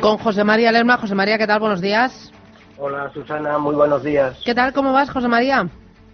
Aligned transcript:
Con 0.00 0.16
José 0.16 0.44
María 0.44 0.72
Lerma. 0.72 0.96
José 0.96 1.14
María, 1.14 1.36
¿qué 1.36 1.46
tal? 1.46 1.60
Buenos 1.60 1.82
días. 1.82 2.32
Hola 2.78 3.10
Susana, 3.12 3.58
muy 3.58 3.74
buenos 3.74 4.02
días. 4.02 4.40
¿Qué 4.46 4.54
tal? 4.54 4.72
¿Cómo 4.72 4.94
vas, 4.94 5.10
José 5.10 5.28
María? 5.28 5.68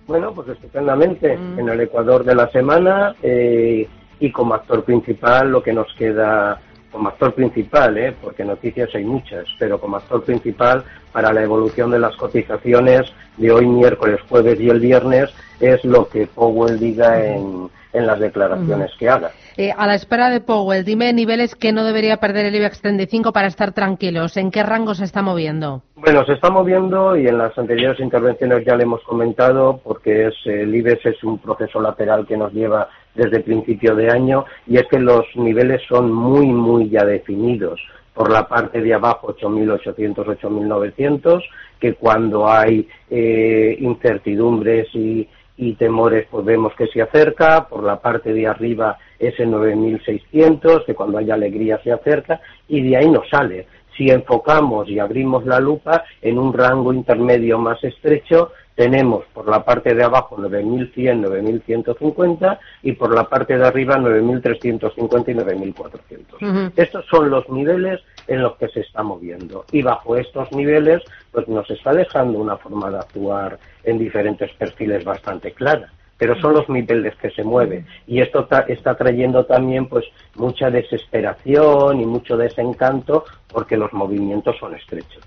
Bueno, 0.09 0.33
pues 0.35 0.49
estupendamente. 0.49 1.35
En 1.35 1.69
el 1.69 1.81
Ecuador 1.81 2.25
de 2.25 2.35
la 2.35 2.51
semana 2.51 3.15
eh, 3.23 3.89
y 4.19 4.33
como 4.33 4.55
actor 4.55 4.83
principal 4.83 5.53
lo 5.53 5.63
que 5.63 5.73
nos 5.73 5.87
queda, 5.95 6.61
como 6.91 7.09
actor 7.09 7.35
principal, 7.35 7.97
eh, 7.99 8.15
porque 8.21 8.45
noticias 8.45 8.95
hay 8.95 9.05
muchas, 9.05 9.45
pero 9.59 9.81
como 9.81 9.97
actor 9.97 10.25
principal 10.25 10.85
para 11.13 11.33
la 11.33 11.43
evolución 11.43 11.91
de 11.91 11.99
las 11.99 12.17
cotizaciones 12.17 13.13
de 13.37 13.51
hoy 13.51 13.67
miércoles, 13.67 14.21
jueves 14.29 14.61
y 14.61 14.69
el 14.69 14.81
viernes 14.81 15.31
es 15.61 15.85
lo 15.85 16.09
que 16.09 16.27
Powell 16.27 16.79
diga 16.79 17.25
en, 17.25 17.71
en 17.97 18.07
las 18.07 18.21
declaraciones 18.21 18.93
que 18.99 19.09
haga. 19.09 19.31
Eh, 19.57 19.73
a 19.75 19.87
la 19.87 19.95
espera 19.95 20.29
de 20.29 20.41
Powell, 20.41 20.85
dime 20.85 21.13
niveles 21.15 21.55
que 21.55 21.73
no 21.73 21.85
debería 21.85 22.19
perder 22.19 22.45
el 22.47 22.55
IBEX 22.55 22.83
35 22.83 23.33
para 23.33 23.47
estar 23.47 23.73
tranquilos. 23.73 24.37
¿En 24.37 24.51
qué 24.51 24.63
rango 24.63 24.95
se 24.95 25.05
está 25.05 25.23
moviendo? 25.23 25.83
Bueno, 25.95 26.25
se 26.27 26.35
está 26.35 26.51
moviendo 26.51 27.17
y 27.17 27.27
en 27.27 27.39
las 27.39 27.57
anteriores 27.57 27.99
intervenciones 28.01 28.65
ya 28.67 28.77
le 28.77 28.83
hemos 28.83 29.03
comentado 29.05 29.81
porque 29.83 30.27
es, 30.27 30.35
el 30.45 30.75
IBEX 30.75 31.07
es 31.07 31.25
un 31.25 31.39
proceso 31.39 31.81
lateral 31.81 32.27
que 32.27 32.37
nos 32.37 32.53
lleva 32.53 32.89
desde 33.17 33.41
principio 33.41 33.95
de 33.95 34.11
año 34.11 34.45
y 34.67 34.77
es 34.77 34.85
que 34.89 34.99
los 34.99 35.25
niveles 35.35 35.83
son 35.89 36.13
muy, 36.13 36.47
muy 36.47 36.89
ya 36.89 37.05
definidos. 37.05 37.81
Por 38.15 38.31
la 38.31 38.49
parte 38.49 38.81
de 38.81 38.95
abajo 38.95 39.35
8.800, 39.35 40.15
8.900, 40.41 41.43
que 41.79 41.95
cuando 41.95 42.49
hay 42.49 42.89
eh, 43.11 43.77
incertidumbres 43.81 44.89
y, 44.95 45.29
y 45.57 45.75
temores 45.75 46.27
pues 46.31 46.45
vemos 46.45 46.73
que 46.75 46.87
se 46.87 47.03
acerca, 47.03 47.69
por 47.69 47.83
la 47.83 48.01
parte 48.01 48.33
de 48.33 48.47
arriba 48.47 48.99
ese 49.19 49.47
9600 49.47 50.85
que 50.85 50.95
cuando 50.95 51.19
hay 51.19 51.31
alegría 51.31 51.81
se 51.83 51.93
acerca 51.93 52.41
y 52.69 52.89
de 52.89 52.97
ahí 52.97 53.11
nos 53.11 53.29
sale. 53.29 53.67
Si 53.97 54.11
enfocamos 54.11 54.89
y 54.89 54.99
abrimos 54.99 55.47
la 55.47 55.61
lupa 55.61 56.05
en 56.21 56.39
un 56.39 56.53
rango 56.53 56.93
intermedio 56.93 57.59
más 57.59 57.83
estrecho, 57.83 58.53
tenemos 58.75 59.25
por 59.33 59.49
la 59.49 59.65
parte 59.65 59.95
de 59.95 60.05
abajo 60.05 60.37
9100, 60.37 61.23
9150 61.23 62.61
y 62.83 62.93
por 62.93 63.15
la 63.15 63.25
parte 63.25 63.57
de 63.57 63.67
arriba 63.67 63.97
9350 63.97 65.31
y 65.31 65.35
9400. 65.35 66.73
Estos 66.77 67.07
son 67.07 67.31
los 67.31 67.49
niveles 67.49 68.01
en 68.27 68.43
los 68.43 68.57
que 68.57 68.69
se 68.69 68.81
está 68.81 69.03
moviendo. 69.03 69.65
Y 69.73 69.81
bajo 69.81 70.17
estos 70.17 70.53
niveles 70.53 71.03
pues 71.33 71.49
nos 71.49 71.69
está 71.71 71.93
dejando 71.93 72.39
una 72.39 72.59
forma 72.59 72.91
de 72.91 72.99
actuar 72.99 73.59
en 73.83 73.99
diferentes 73.99 74.53
perfiles 74.53 75.05
bastante 75.05 75.53
clara 75.53 75.91
pero 76.19 76.39
son 76.41 76.55
los 76.55 76.69
niveles 76.69 77.15
que 77.17 77.31
se 77.31 77.45
mueven 77.45 77.87
y 78.07 78.21
esto 78.21 78.49
está 78.69 78.95
trayendo 78.95 79.45
también 79.45 79.87
pues 79.87 80.05
mucha 80.35 80.71
desesperación 80.71 82.01
y 82.01 82.07
mucho 82.07 82.37
desencanto 82.37 83.25
porque 83.49 83.77
los 83.77 83.93
movimientos 83.93 84.57
son 84.59 84.75
estrechos. 84.75 85.23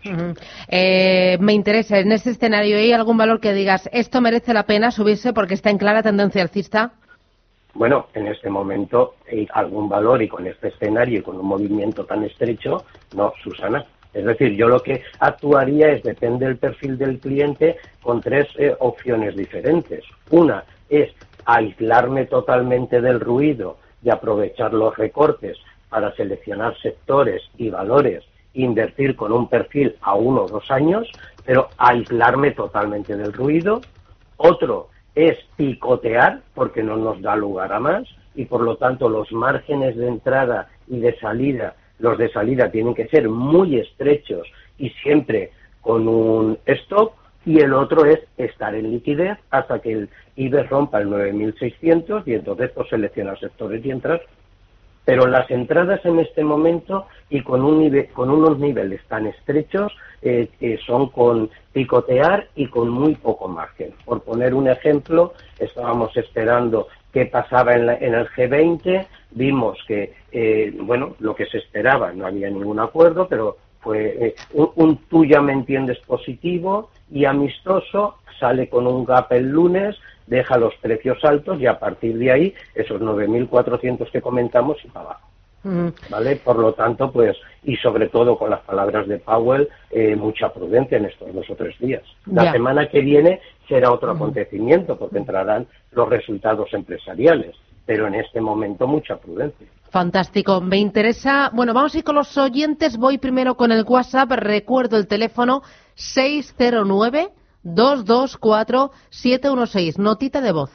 Eh, 0.67 1.37
me 1.39 1.53
interesa, 1.53 1.99
en 1.99 2.11
este 2.11 2.31
escenario, 2.31 2.77
¿hay 2.77 2.91
algún 2.91 3.17
valor 3.17 3.39
que 3.39 3.53
digas, 3.53 3.89
esto 3.91 4.21
merece 4.21 4.53
la 4.53 4.63
pena 4.63 4.91
subirse 4.91 5.33
porque 5.33 5.53
está 5.53 5.69
en 5.69 5.77
clara 5.77 6.03
tendencia 6.03 6.41
alcista? 6.41 6.93
Bueno, 7.73 8.07
en 8.13 8.27
este 8.27 8.49
momento 8.49 9.15
hay 9.31 9.47
algún 9.53 9.87
valor 9.87 10.21
y 10.21 10.27
con 10.27 10.45
este 10.47 10.69
escenario 10.69 11.19
y 11.19 11.21
con 11.21 11.37
un 11.37 11.45
movimiento 11.45 12.03
tan 12.03 12.23
estrecho, 12.23 12.83
no, 13.15 13.31
Susana. 13.43 13.85
Es 14.11 14.25
decir, 14.25 14.55
yo 14.55 14.67
lo 14.67 14.81
que 14.81 15.03
actuaría 15.19 15.89
es, 15.89 16.01
depende 16.01 16.47
del 16.47 16.57
perfil 16.57 16.97
del 16.97 17.19
cliente, 17.19 17.77
con 18.01 18.21
tres 18.21 18.47
eh, 18.57 18.75
opciones 18.79 19.35
diferentes. 19.35 20.03
Una 20.31 20.63
es 20.89 21.09
aislarme 21.45 22.25
totalmente 22.25 23.01
del 23.01 23.19
ruido 23.19 23.77
y 24.03 24.09
aprovechar 24.09 24.73
los 24.73 24.97
recortes 24.97 25.57
para 25.89 26.15
seleccionar 26.15 26.77
sectores 26.79 27.41
y 27.57 27.69
valores, 27.69 28.23
invertir 28.53 29.15
con 29.15 29.31
un 29.31 29.47
perfil 29.47 29.95
a 30.01 30.15
uno 30.15 30.43
o 30.43 30.47
dos 30.47 30.69
años, 30.71 31.09
pero 31.45 31.69
aislarme 31.77 32.51
totalmente 32.51 33.17
del 33.17 33.33
ruido. 33.33 33.81
Otro 34.37 34.89
es 35.15 35.37
picotear, 35.55 36.41
porque 36.53 36.83
no 36.83 36.95
nos 36.95 37.21
da 37.21 37.35
lugar 37.35 37.73
a 37.73 37.79
más, 37.79 38.03
y 38.35 38.45
por 38.45 38.61
lo 38.61 38.77
tanto 38.77 39.09
los 39.09 39.31
márgenes 39.31 39.97
de 39.97 40.07
entrada 40.07 40.69
y 40.87 40.99
de 40.99 41.17
salida, 41.19 41.75
los 41.97 42.17
de 42.17 42.31
salida 42.31 42.71
tienen 42.71 42.93
que 42.93 43.07
ser 43.07 43.27
muy 43.27 43.79
estrechos 43.79 44.47
y 44.77 44.89
siempre 45.01 45.51
con 45.81 46.07
un 46.07 46.57
stop, 46.65 47.13
y 47.45 47.59
el 47.59 47.73
otro 47.73 48.05
es 48.05 48.19
estar 48.37 48.75
en 48.75 48.91
liquidez 48.91 49.37
hasta 49.49 49.79
que 49.79 49.93
el 49.93 50.09
IBEX 50.35 50.69
rompa 50.69 50.99
el 50.99 51.07
9.600 51.07 52.23
y 52.25 52.33
entonces 52.33 52.71
pues 52.71 52.89
sectores 53.39 53.85
y 53.85 53.91
entrar. 53.91 54.21
Pero 55.05 55.25
las 55.25 55.49
entradas 55.49 56.05
en 56.05 56.19
este 56.19 56.43
momento 56.43 57.07
y 57.29 57.41
con, 57.41 57.63
un 57.63 57.89
con 58.13 58.29
unos 58.29 58.59
niveles 58.59 59.01
tan 59.07 59.25
estrechos 59.25 59.91
eh, 60.21 60.49
son 60.85 61.09
con 61.09 61.49
picotear 61.73 62.47
y 62.55 62.67
con 62.67 62.89
muy 62.89 63.15
poco 63.15 63.47
margen. 63.47 63.93
Por 64.05 64.21
poner 64.21 64.53
un 64.53 64.67
ejemplo, 64.67 65.33
estábamos 65.57 66.15
esperando 66.17 66.87
qué 67.11 67.25
pasaba 67.25 67.73
en, 67.73 67.89
el 67.89 68.27
G20, 68.29 69.07
vimos 69.31 69.79
que, 69.87 70.13
eh, 70.31 70.71
bueno, 70.79 71.15
lo 71.19 71.35
que 71.35 71.47
se 71.47 71.57
esperaba, 71.57 72.11
no 72.11 72.27
había 72.27 72.49
ningún 72.49 72.79
acuerdo, 72.79 73.27
pero 73.27 73.57
fue 73.79 74.27
eh, 74.27 74.35
un, 74.53 74.71
un, 74.75 74.97
tú 75.09 75.25
ya 75.25 75.41
me 75.41 75.53
entiendes 75.53 75.99
positivo 75.99 76.89
y 77.11 77.25
amistoso, 77.25 78.15
sale 78.39 78.69
con 78.69 78.87
un 78.87 79.05
gap 79.05 79.31
el 79.31 79.49
lunes, 79.49 79.95
deja 80.27 80.57
los 80.57 80.75
precios 80.75 81.23
altos 81.23 81.59
y 81.59 81.65
a 81.65 81.79
partir 81.79 82.17
de 82.17 82.31
ahí 82.31 82.53
esos 82.75 83.01
9.400 83.01 84.09
que 84.11 84.21
comentamos 84.21 84.77
y 84.83 84.87
para 84.89 85.05
abajo. 85.05 85.29
¿Vale? 86.09 86.37
Por 86.37 86.57
lo 86.57 86.73
tanto, 86.73 87.11
pues, 87.11 87.35
y 87.63 87.75
sobre 87.75 88.07
todo 88.07 88.37
con 88.37 88.49
las 88.49 88.61
palabras 88.61 89.07
de 89.07 89.17
Powell, 89.17 89.67
eh, 89.91 90.15
mucha 90.15 90.53
prudencia 90.53 90.97
en 90.97 91.05
estos 91.05 91.33
dos 91.33 91.49
o 91.49 91.55
tres 91.55 91.77
días. 91.79 92.03
La 92.25 92.51
semana 92.51 92.87
que 92.87 93.01
viene 93.01 93.41
será 93.67 93.91
otro 93.91 94.11
acontecimiento 94.11 94.97
porque 94.97 95.17
entrarán 95.17 95.67
los 95.91 96.07
resultados 96.07 96.73
empresariales, 96.73 97.55
pero 97.85 98.07
en 98.07 98.15
este 98.15 98.39
momento 98.39 98.87
mucha 98.87 99.17
prudencia. 99.17 99.67
Fantástico. 99.89 100.61
Me 100.61 100.77
interesa. 100.77 101.49
Bueno, 101.53 101.73
vamos 101.73 101.95
a 101.95 101.97
ir 101.97 102.03
con 102.03 102.15
los 102.15 102.37
oyentes. 102.37 102.97
Voy 102.97 103.17
primero 103.17 103.55
con 103.55 103.71
el 103.71 103.83
WhatsApp. 103.83 104.31
Recuerdo 104.31 104.97
el 104.97 105.07
teléfono 105.07 105.63
609 105.95 107.29
224 107.63 108.91
716. 109.09 109.97
Notita 109.97 110.41
de 110.41 110.51
voz. 110.51 110.71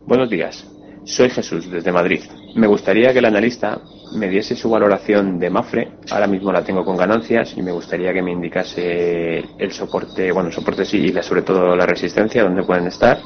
Buenos 0.00 0.28
días. 0.28 0.66
Soy 1.04 1.30
Jesús 1.30 1.70
desde 1.70 1.92
Madrid. 1.92 2.20
Me 2.56 2.66
gustaría 2.66 3.12
que 3.12 3.20
el 3.20 3.24
analista 3.24 3.80
me 4.14 4.28
diese 4.28 4.56
su 4.56 4.68
valoración 4.68 5.38
de 5.38 5.48
Mafre. 5.48 5.92
Ahora 6.10 6.26
mismo 6.26 6.52
la 6.52 6.62
tengo 6.62 6.84
con 6.84 6.96
ganancias 6.96 7.54
y 7.56 7.62
me 7.62 7.72
gustaría 7.72 8.12
que 8.12 8.22
me 8.22 8.32
indicase 8.32 9.38
el 9.58 9.72
soporte, 9.72 10.32
bueno, 10.32 10.48
el 10.48 10.54
soporte 10.54 10.84
sí 10.84 10.98
y 10.98 11.22
sobre 11.22 11.42
todo 11.42 11.74
la 11.76 11.86
resistencia, 11.86 12.42
donde 12.42 12.64
pueden 12.64 12.86
estar. 12.88 13.18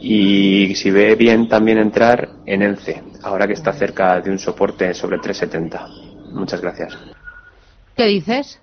Y 0.00 0.74
si 0.76 0.90
ve 0.90 1.14
bien 1.14 1.48
también 1.48 1.78
entrar 1.78 2.28
en 2.46 2.62
ENCE, 2.62 3.02
ahora 3.22 3.46
que 3.46 3.52
está 3.52 3.72
cerca 3.72 4.20
de 4.20 4.30
un 4.30 4.38
soporte 4.38 4.94
sobre 4.94 5.18
370. 5.18 5.86
Muchas 6.32 6.60
gracias. 6.60 6.98
¿Qué 7.96 8.06
dices? 8.06 8.60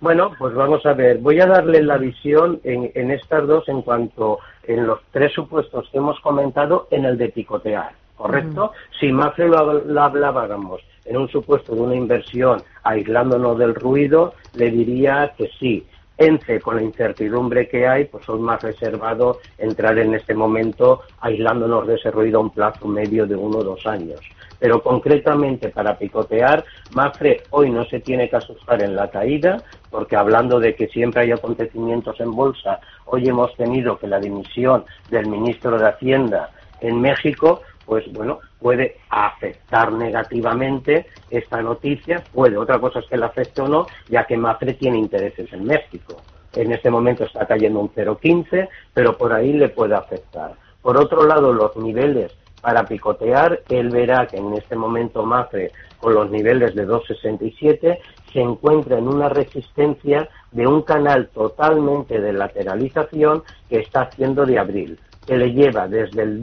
Bueno, 0.00 0.32
pues 0.38 0.54
vamos 0.54 0.84
a 0.86 0.94
ver. 0.94 1.18
Voy 1.18 1.40
a 1.40 1.46
darle 1.46 1.82
la 1.82 1.98
visión 1.98 2.60
en, 2.64 2.90
en 2.94 3.10
estas 3.10 3.46
dos 3.46 3.68
en 3.68 3.82
cuanto 3.82 4.38
en 4.62 4.86
los 4.86 5.00
tres 5.10 5.32
supuestos 5.32 5.88
que 5.90 5.98
hemos 5.98 6.18
comentado 6.20 6.88
en 6.90 7.04
el 7.04 7.18
de 7.18 7.28
picotear, 7.28 7.92
¿correcto? 8.16 8.72
Si 8.98 9.12
más 9.12 9.36
lo, 9.38 9.84
lo 9.84 10.02
hablábamos 10.02 10.80
en 11.04 11.16
un 11.16 11.28
supuesto 11.28 11.74
de 11.74 11.80
una 11.82 11.96
inversión 11.96 12.62
aislándonos 12.82 13.58
del 13.58 13.74
ruido, 13.74 14.34
le 14.54 14.70
diría 14.70 15.34
que 15.36 15.50
sí. 15.58 15.86
ENCE, 16.20 16.60
con 16.60 16.76
la 16.76 16.82
incertidumbre 16.82 17.66
que 17.66 17.88
hay, 17.88 18.04
pues 18.04 18.26
son 18.26 18.42
más 18.42 18.62
reservado 18.62 19.38
entrar 19.56 19.98
en 19.98 20.14
este 20.14 20.34
momento 20.34 21.00
aislándonos 21.20 21.86
de 21.86 21.94
ese 21.94 22.10
ruido 22.10 22.38
a 22.38 22.42
un 22.42 22.50
plazo 22.50 22.86
medio 22.86 23.26
de 23.26 23.34
uno 23.34 23.58
o 23.58 23.64
dos 23.64 23.86
años. 23.86 24.20
Pero 24.58 24.82
concretamente 24.82 25.70
para 25.70 25.96
picotear, 25.96 26.62
Mafre 26.94 27.44
hoy 27.50 27.70
no 27.70 27.86
se 27.86 28.00
tiene 28.00 28.28
que 28.28 28.36
asustar 28.36 28.82
en 28.82 28.94
la 28.94 29.10
caída, 29.10 29.62
porque 29.90 30.16
hablando 30.16 30.60
de 30.60 30.74
que 30.74 30.88
siempre 30.88 31.22
hay 31.22 31.32
acontecimientos 31.32 32.20
en 32.20 32.32
bolsa, 32.32 32.78
hoy 33.06 33.26
hemos 33.26 33.56
tenido 33.56 33.98
que 33.98 34.06
la 34.06 34.20
dimisión 34.20 34.84
del 35.08 35.26
ministro 35.26 35.78
de 35.78 35.88
Hacienda 35.88 36.50
en 36.82 37.00
México, 37.00 37.62
pues 37.90 38.04
bueno, 38.12 38.38
puede 38.60 38.98
afectar 39.08 39.92
negativamente 39.92 41.06
esta 41.28 41.60
noticia, 41.60 42.22
puede, 42.32 42.56
otra 42.56 42.78
cosa 42.78 43.00
es 43.00 43.06
que 43.06 43.16
le 43.16 43.24
afecte 43.24 43.62
o 43.62 43.66
no, 43.66 43.84
ya 44.08 44.24
que 44.28 44.36
Mafre 44.36 44.74
tiene 44.74 44.96
intereses 44.96 45.52
en 45.52 45.64
México. 45.64 46.22
En 46.54 46.70
este 46.70 46.88
momento 46.88 47.24
está 47.24 47.44
cayendo 47.46 47.80
un 47.80 47.92
0,15, 47.92 48.68
pero 48.94 49.18
por 49.18 49.32
ahí 49.32 49.54
le 49.54 49.70
puede 49.70 49.96
afectar. 49.96 50.52
Por 50.80 50.96
otro 50.96 51.26
lado, 51.26 51.52
los 51.52 51.76
niveles 51.78 52.32
para 52.60 52.84
picotear, 52.84 53.60
él 53.68 53.88
verá 53.88 54.28
que 54.28 54.36
en 54.36 54.52
este 54.52 54.76
momento 54.76 55.26
Mafre, 55.26 55.72
con 55.98 56.14
los 56.14 56.30
niveles 56.30 56.76
de 56.76 56.86
2,67, 56.86 57.98
se 58.32 58.40
encuentra 58.40 58.98
en 58.98 59.08
una 59.08 59.28
resistencia 59.30 60.28
de 60.52 60.64
un 60.64 60.82
canal 60.82 61.26
totalmente 61.34 62.20
de 62.20 62.34
lateralización 62.34 63.42
que 63.68 63.80
está 63.80 64.02
haciendo 64.02 64.46
de 64.46 64.60
abril, 64.60 65.00
que 65.26 65.36
le 65.36 65.52
lleva 65.52 65.88
desde 65.88 66.22
el 66.22 66.40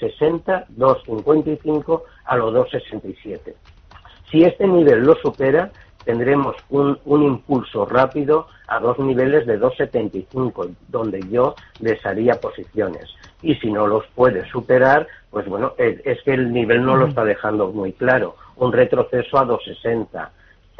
2,60, 0.00 0.66
2,55 0.76 2.02
a 2.24 2.36
los 2.36 2.54
2,67. 2.54 3.54
Si 4.30 4.44
este 4.44 4.66
nivel 4.66 5.04
lo 5.04 5.14
supera, 5.16 5.70
tendremos 6.04 6.56
un, 6.70 6.98
un, 7.04 7.22
impulso 7.22 7.84
rápido 7.84 8.46
a 8.68 8.78
dos 8.78 8.98
niveles 8.98 9.46
de 9.46 9.60
2,75, 9.60 10.74
donde 10.88 11.20
yo 11.28 11.54
desharía 11.80 12.40
posiciones. 12.40 13.10
Y 13.42 13.54
si 13.56 13.70
no 13.70 13.86
los 13.86 14.06
puede 14.14 14.48
superar, 14.50 15.06
pues 15.30 15.46
bueno, 15.46 15.74
es, 15.78 16.00
es 16.04 16.22
que 16.22 16.32
el 16.32 16.52
nivel 16.52 16.84
no 16.84 16.96
lo 16.96 17.06
está 17.06 17.24
dejando 17.24 17.68
muy 17.72 17.92
claro. 17.92 18.36
Un 18.56 18.72
retroceso 18.72 19.38
a 19.38 19.44
2,60. 19.44 20.28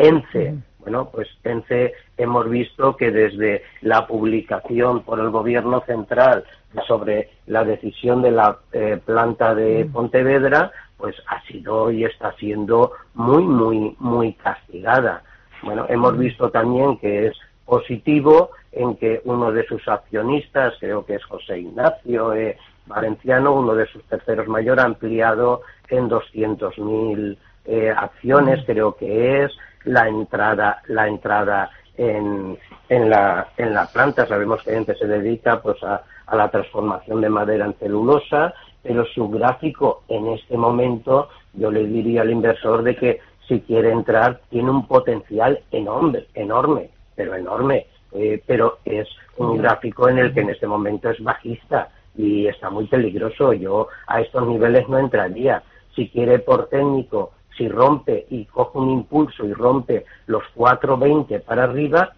ENCE, 0.00 0.54
bueno, 0.78 1.10
pues 1.12 1.28
ENCE 1.44 1.92
hemos 2.16 2.48
visto 2.48 2.96
que 2.96 3.10
desde 3.10 3.62
la 3.82 4.06
publicación 4.06 5.02
por 5.02 5.20
el 5.20 5.28
Gobierno 5.28 5.82
central 5.86 6.44
sobre 6.88 7.28
la 7.46 7.64
decisión 7.64 8.22
de 8.22 8.30
la 8.30 8.58
eh, 8.72 8.98
planta 9.04 9.54
de 9.54 9.84
Pontevedra, 9.92 10.72
pues 10.96 11.16
ha 11.26 11.42
sido 11.42 11.90
y 11.90 12.04
está 12.04 12.32
siendo 12.36 12.92
muy, 13.14 13.44
muy, 13.44 13.94
muy 13.98 14.32
castigada. 14.34 15.22
Bueno, 15.62 15.84
hemos 15.90 16.16
visto 16.16 16.50
también 16.50 16.96
que 16.96 17.26
es 17.26 17.36
positivo 17.66 18.50
en 18.72 18.96
que 18.96 19.20
uno 19.24 19.52
de 19.52 19.66
sus 19.66 19.86
accionistas, 19.86 20.74
creo 20.80 21.04
que 21.04 21.16
es 21.16 21.24
José 21.24 21.58
Ignacio 21.58 22.32
eh, 22.32 22.56
Valenciano, 22.86 23.52
uno 23.52 23.74
de 23.74 23.86
sus 23.86 24.02
terceros 24.04 24.48
mayor, 24.48 24.80
ha 24.80 24.84
ampliado 24.84 25.60
en 25.88 26.08
200.000 26.08 27.36
eh, 27.66 27.90
acciones, 27.90 28.64
creo 28.64 28.96
que 28.96 29.44
es 29.44 29.52
la 29.84 30.08
entrada, 30.08 30.82
la 30.88 31.08
entrada 31.08 31.70
en, 31.96 32.58
en, 32.88 33.10
la, 33.10 33.48
en 33.56 33.74
la 33.74 33.86
planta. 33.86 34.26
Sabemos 34.26 34.62
que 34.62 34.72
gente 34.72 34.94
se 34.94 35.06
dedica 35.06 35.60
pues 35.60 35.82
a, 35.82 36.02
a 36.26 36.36
la 36.36 36.50
transformación 36.50 37.20
de 37.20 37.28
madera 37.28 37.66
en 37.66 37.74
celulosa, 37.74 38.54
pero 38.82 39.04
su 39.06 39.28
gráfico 39.28 40.02
en 40.08 40.28
este 40.28 40.56
momento, 40.56 41.28
yo 41.52 41.70
le 41.70 41.84
diría 41.86 42.22
al 42.22 42.30
inversor 42.30 42.82
de 42.82 42.96
que 42.96 43.20
si 43.46 43.60
quiere 43.60 43.90
entrar 43.90 44.40
tiene 44.48 44.70
un 44.70 44.86
potencial 44.86 45.60
enorme, 45.70 46.26
enorme, 46.34 46.90
pero 47.16 47.34
enorme, 47.34 47.86
eh, 48.12 48.42
pero 48.46 48.78
es 48.84 49.08
un 49.36 49.58
gráfico 49.58 50.08
en 50.08 50.18
el 50.18 50.32
que 50.32 50.40
en 50.40 50.50
este 50.50 50.66
momento 50.66 51.10
es 51.10 51.22
bajista 51.22 51.88
y 52.16 52.46
está 52.46 52.70
muy 52.70 52.86
peligroso. 52.86 53.52
Yo 53.52 53.88
a 54.06 54.20
estos 54.20 54.46
niveles 54.46 54.88
no 54.88 54.98
entraría. 54.98 55.62
Si 55.94 56.08
quiere 56.08 56.38
por 56.38 56.68
técnico, 56.68 57.32
si 57.56 57.68
rompe 57.68 58.26
y 58.30 58.44
coge 58.46 58.78
un 58.78 58.90
impulso 58.90 59.44
y 59.44 59.52
rompe 59.52 60.04
los 60.26 60.42
4.20 60.56 61.42
para 61.42 61.64
arriba, 61.64 62.14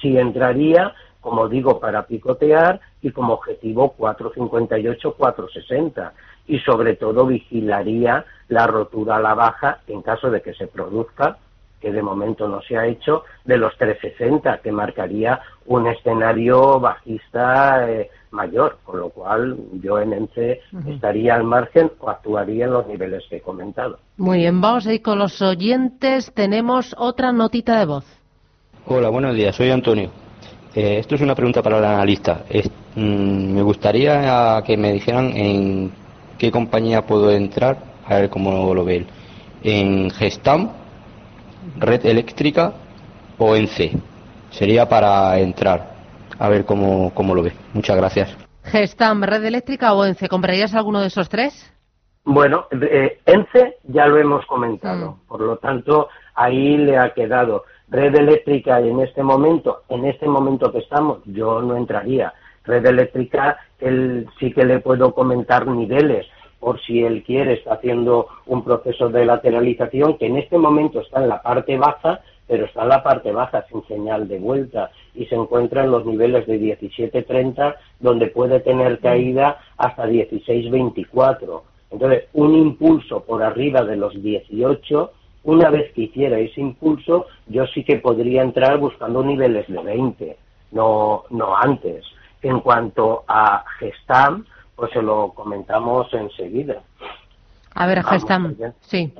sí 0.00 0.16
entraría, 0.16 0.94
como 1.20 1.48
digo, 1.48 1.80
para 1.80 2.06
picotear 2.06 2.80
y 3.02 3.10
como 3.12 3.34
objetivo 3.34 3.94
4.58, 3.98 5.16
4.60 5.16 6.12
y 6.46 6.58
sobre 6.60 6.96
todo 6.96 7.26
vigilaría 7.26 8.24
la 8.48 8.66
rotura 8.66 9.16
a 9.16 9.20
la 9.20 9.34
baja 9.34 9.80
en 9.86 10.02
caso 10.02 10.30
de 10.30 10.42
que 10.42 10.54
se 10.54 10.66
produzca 10.66 11.38
que 11.80 11.92
de 11.92 12.02
momento 12.02 12.46
no 12.46 12.60
se 12.62 12.76
ha 12.76 12.86
hecho, 12.86 13.24
de 13.44 13.56
los 13.56 13.76
360, 13.78 14.58
que 14.58 14.70
marcaría 14.70 15.40
un 15.66 15.86
escenario 15.86 16.78
bajista 16.78 17.90
eh, 17.90 18.10
mayor, 18.30 18.78
con 18.84 19.00
lo 19.00 19.08
cual 19.08 19.56
yo 19.82 19.98
en 19.98 20.12
ENCE 20.12 20.60
estaría 20.86 21.34
al 21.34 21.44
margen 21.44 21.90
o 22.00 22.10
actuaría 22.10 22.66
en 22.66 22.72
los 22.72 22.86
niveles 22.86 23.24
que 23.28 23.36
he 23.36 23.40
comentado. 23.40 23.98
Muy 24.16 24.38
bien, 24.38 24.60
vamos 24.60 24.86
a 24.86 24.92
ir 24.92 25.02
con 25.02 25.18
los 25.18 25.40
oyentes. 25.40 26.32
Tenemos 26.34 26.94
otra 26.98 27.32
notita 27.32 27.78
de 27.78 27.86
voz. 27.86 28.04
Hola, 28.86 29.08
buenos 29.08 29.34
días, 29.34 29.56
soy 29.56 29.70
Antonio. 29.70 30.10
Eh, 30.74 30.98
esto 30.98 31.14
es 31.16 31.20
una 31.20 31.34
pregunta 31.34 31.62
para 31.62 31.78
el 31.78 31.84
analista. 31.84 32.44
Mm, 32.94 33.54
me 33.54 33.62
gustaría 33.62 34.62
que 34.64 34.76
me 34.76 34.92
dijeran 34.92 35.36
en 35.36 35.92
qué 36.38 36.50
compañía 36.50 37.06
puedo 37.06 37.30
entrar, 37.30 37.78
a 38.06 38.16
ver 38.16 38.30
cómo 38.30 38.74
lo 38.74 38.84
ve 38.84 39.06
En 39.62 40.10
Gestam, 40.10 40.70
Red 41.78 42.06
Eléctrica 42.06 42.72
o 43.38 43.56
ENCE. 43.56 43.92
Sería 44.50 44.88
para 44.88 45.38
entrar, 45.38 45.94
a 46.38 46.48
ver 46.48 46.64
cómo, 46.64 47.12
cómo 47.14 47.34
lo 47.34 47.42
ve. 47.42 47.52
Muchas 47.72 47.96
gracias. 47.96 48.36
Gestam, 48.64 49.22
Red 49.22 49.44
Eléctrica 49.44 49.92
o 49.94 50.04
ENCE. 50.04 50.28
¿Comprarías 50.28 50.74
alguno 50.74 51.00
de 51.00 51.06
esos 51.06 51.28
tres? 51.28 51.72
Bueno, 52.24 52.66
eh, 52.70 53.18
ENCE 53.24 53.78
ya 53.84 54.06
lo 54.06 54.18
hemos 54.18 54.44
comentado, 54.46 55.12
mm. 55.12 55.28
por 55.28 55.40
lo 55.40 55.56
tanto 55.56 56.08
ahí 56.34 56.76
le 56.76 56.98
ha 56.98 57.12
quedado. 57.14 57.64
Red 57.88 58.14
eléctrica 58.14 58.80
y 58.80 58.88
en 58.88 59.00
este 59.00 59.22
momento, 59.22 59.82
en 59.88 60.04
este 60.04 60.28
momento 60.28 60.70
que 60.70 60.78
estamos, 60.78 61.18
yo 61.24 61.60
no 61.60 61.76
entraría. 61.76 62.32
Red 62.64 62.86
eléctrica, 62.86 63.58
él 63.80 64.28
sí 64.38 64.52
que 64.52 64.64
le 64.64 64.78
puedo 64.78 65.12
comentar 65.12 65.66
niveles, 65.66 66.26
por 66.60 66.80
si 66.82 67.02
él 67.02 67.24
quiere, 67.24 67.54
está 67.54 67.74
haciendo 67.74 68.28
un 68.46 68.62
proceso 68.62 69.08
de 69.08 69.24
lateralización 69.24 70.18
que 70.18 70.26
en 70.26 70.36
este 70.36 70.58
momento 70.58 71.00
está 71.00 71.22
en 71.22 71.28
la 71.28 71.42
parte 71.42 71.76
baja, 71.78 72.20
pero 72.46 72.66
está 72.66 72.82
en 72.82 72.90
la 72.90 73.02
parte 73.02 73.32
baja 73.32 73.64
sin 73.70 73.82
señal 73.86 74.28
de 74.28 74.38
vuelta 74.38 74.90
y 75.14 75.24
se 75.26 75.34
encuentra 75.34 75.84
en 75.84 75.90
los 75.90 76.04
niveles 76.04 76.46
de 76.46 76.60
17.30, 76.60 77.74
donde 77.98 78.26
puede 78.26 78.60
tener 78.60 78.98
caída 79.00 79.58
hasta 79.78 80.06
16.24. 80.06 81.62
Entonces, 81.90 82.24
un 82.34 82.54
impulso 82.54 83.24
por 83.24 83.42
arriba 83.42 83.82
de 83.82 83.96
los 83.96 84.20
18 84.22 85.12
una 85.44 85.70
vez 85.70 85.92
que 85.94 86.02
hiciera 86.02 86.38
ese 86.38 86.60
impulso, 86.60 87.26
yo 87.46 87.66
sí 87.68 87.82
que 87.82 87.96
podría 87.96 88.42
entrar 88.42 88.78
buscando 88.78 89.22
niveles 89.22 89.66
de 89.68 89.82
20, 89.82 90.36
no, 90.72 91.24
no 91.30 91.56
antes. 91.56 92.04
En 92.42 92.60
cuanto 92.60 93.24
a 93.26 93.64
Gestam, 93.78 94.44
pues 94.80 94.92
se 94.92 95.02
lo 95.02 95.32
comentamos 95.34 96.12
enseguida. 96.14 96.80
A 97.74 97.86
ver, 97.86 98.02
Gestam, 98.02 98.56
sí. 98.80 99.12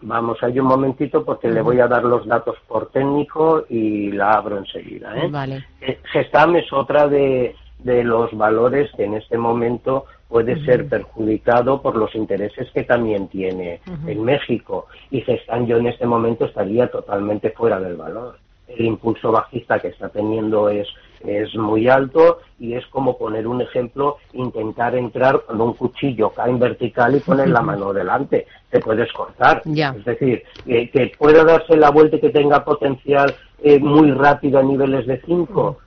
vamos 0.00 0.42
ahí 0.42 0.58
un 0.60 0.66
momentito 0.66 1.24
porque 1.24 1.50
le 1.50 1.60
voy 1.60 1.80
a 1.80 1.88
dar 1.88 2.04
los 2.04 2.24
datos 2.24 2.56
por 2.68 2.90
técnico 2.90 3.64
y 3.68 4.12
la 4.12 4.34
abro 4.34 4.58
enseguida. 4.58 5.14
¿eh? 5.18 5.28
Vale. 5.28 5.66
Eh, 5.80 6.00
Gestam 6.12 6.54
es 6.56 6.72
otra 6.72 7.08
de, 7.08 7.54
de 7.80 8.04
los 8.04 8.32
valores 8.36 8.90
que 8.96 9.04
en 9.04 9.14
este 9.14 9.36
momento 9.36 10.06
puede 10.28 10.64
ser 10.64 10.88
perjudicado 10.88 11.82
por 11.82 11.96
los 11.96 12.14
intereses 12.14 12.70
que 12.72 12.84
también 12.84 13.26
tiene 13.26 13.80
en 14.06 14.22
México. 14.22 14.86
Y 15.10 15.22
Gestam 15.22 15.66
yo 15.66 15.78
en 15.78 15.88
este 15.88 16.06
momento 16.06 16.44
estaría 16.44 16.88
totalmente 16.90 17.50
fuera 17.50 17.80
del 17.80 17.96
valor. 17.96 18.38
El 18.68 18.84
impulso 18.86 19.32
bajista 19.32 19.80
que 19.80 19.88
está 19.88 20.10
teniendo 20.10 20.68
es, 20.68 20.86
es 21.26 21.54
muy 21.56 21.88
alto 21.88 22.40
y 22.58 22.74
es 22.74 22.86
como 22.86 23.16
poner 23.18 23.46
un 23.46 23.62
ejemplo, 23.62 24.16
intentar 24.32 24.94
entrar 24.94 25.42
con 25.46 25.60
un 25.60 25.74
cuchillo 25.74 26.30
cae 26.30 26.50
en 26.50 26.58
vertical 26.58 27.16
y 27.16 27.20
poner 27.20 27.48
la 27.48 27.62
mano 27.62 27.92
delante. 27.92 28.46
Te 28.70 28.80
puedes 28.80 29.12
cortar. 29.12 29.62
Es 29.64 30.04
decir, 30.04 30.42
que 30.64 31.12
pueda 31.18 31.44
darse 31.44 31.76
la 31.76 31.90
vuelta 31.90 32.16
y 32.16 32.20
que 32.20 32.30
tenga 32.30 32.64
potencial 32.64 33.34
eh, 33.62 33.78
muy 33.78 34.10
rápido 34.12 34.58
a 34.58 34.62
niveles 34.62 35.06
de 35.06 35.20
5 35.24 35.78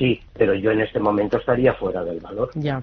sí, 0.00 0.20
pero 0.32 0.54
yo 0.54 0.70
en 0.72 0.80
este 0.80 0.98
momento 0.98 1.36
estaría 1.36 1.74
fuera 1.74 2.02
del 2.02 2.18
valor. 2.18 2.50
Ya. 2.54 2.82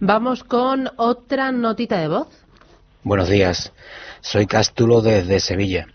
Vamos 0.00 0.44
con 0.44 0.90
otra 0.96 1.52
notita 1.52 1.98
de 1.98 2.08
voz. 2.08 2.28
Buenos 3.02 3.30
días, 3.30 3.72
soy 4.20 4.46
Cástulo 4.46 5.00
desde 5.00 5.40
Sevilla. 5.40 5.86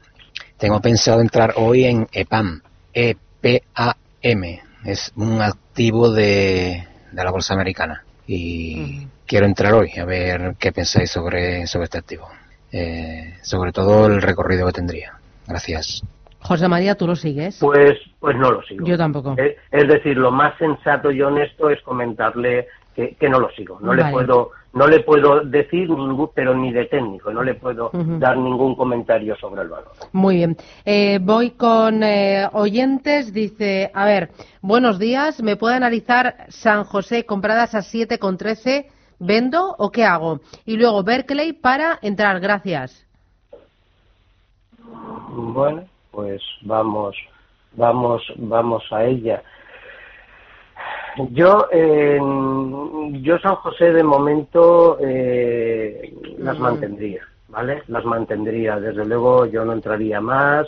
Tengo 0.58 0.82
pensado 0.82 1.22
entrar 1.22 1.54
hoy 1.58 1.84
en 1.84 2.08
EPAM, 2.12 2.62
E-P-A-M. 2.94 4.65
Es 4.86 5.12
un 5.16 5.42
activo 5.42 6.12
de, 6.12 6.88
la 7.14 7.32
bolsa 7.32 7.54
americana. 7.56 8.04
Y 8.28 9.08
quiero 9.26 9.46
entrar 9.46 9.74
hoy 9.74 9.92
a 10.00 10.06
ver 10.06 10.56
qué 10.60 10.72
pensáis 10.72 11.10
sobre, 11.12 11.66
sobre 11.68 11.86
este 11.86 11.98
activo. 11.98 12.28
Eh, 12.72 13.36
sobre 13.42 13.72
todo 13.72 14.08
el 14.08 14.22
recorrido 14.22 14.68
que 14.68 14.74
tendría. 14.74 15.14
Gracias. 15.48 16.04
José 16.40 16.68
María, 16.68 16.96
¿tú 16.96 17.08
lo 17.08 17.16
sigues? 17.16 17.58
Pues, 17.60 17.98
pues 18.20 18.36
no 18.36 18.52
lo 18.52 18.62
sigo. 18.64 18.86
Yo 18.86 18.98
tampoco. 18.98 19.36
Es, 19.38 19.88
decir, 19.88 20.18
lo 20.18 20.32
más 20.32 20.56
sensato 20.60 21.10
y 21.10 21.22
honesto 21.22 21.72
es 21.72 21.82
comentarle 21.82 22.68
que, 22.96 23.30
no 23.30 23.40
lo 23.40 23.50
sigo. 23.52 23.78
No 23.82 23.94
le 23.94 24.06
puedo 24.06 24.52
no 24.74 24.88
le 24.88 25.00
puedo 25.02 25.40
decir 25.42 25.88
pero 26.34 26.54
ni 26.54 26.74
de 26.74 26.86
técnico, 26.86 27.32
no 27.32 27.44
le 27.44 27.54
puedo 27.54 27.92
dar 27.94 28.38
ningún 28.38 28.76
comentario 28.76 29.36
sobre 29.38 29.62
el 29.62 29.70
valor. 29.70 29.92
Muy 30.12 30.36
bien. 30.36 30.58
Eh, 30.84 31.20
voy 31.22 31.52
con 31.52 32.04
eh, 32.04 32.48
oyentes. 32.52 33.34
Dice, 33.34 33.90
a 33.94 34.06
ver, 34.06 34.32
buenos 34.62 35.00
días. 35.00 35.42
¿Me 35.42 35.56
puede 35.56 35.76
analizar 35.76 36.46
San 36.50 36.84
José 36.84 37.26
compradas 37.26 37.74
a 37.74 37.80
7,13 37.80 38.88
¿Vendo 39.20 39.76
o 39.78 39.92
qué 39.92 40.04
hago? 40.04 40.42
Y 40.66 40.78
luego 40.78 41.04
Berkeley 41.04 41.54
para 41.54 42.00
entrar. 42.02 42.40
Gracias. 42.40 43.06
Bueno, 45.30 45.84
pues 46.12 46.42
vamos, 46.62 47.16
vamos, 47.74 48.22
vamos 48.38 48.84
a 48.92 49.06
ella. 49.06 49.42
Yo, 51.32 51.68
yo 51.72 53.40
San 53.40 53.56
José 53.56 53.94
de 53.94 54.04
momento 54.04 54.98
eh, 55.00 56.14
las 56.38 56.60
mantendría, 56.60 57.22
¿vale? 57.48 57.84
Las 57.88 58.04
mantendría. 58.04 58.80
Desde 58.80 59.06
luego 59.06 59.46
yo 59.46 59.64
no 59.64 59.74
entraría 59.74 60.20
más. 60.20 60.68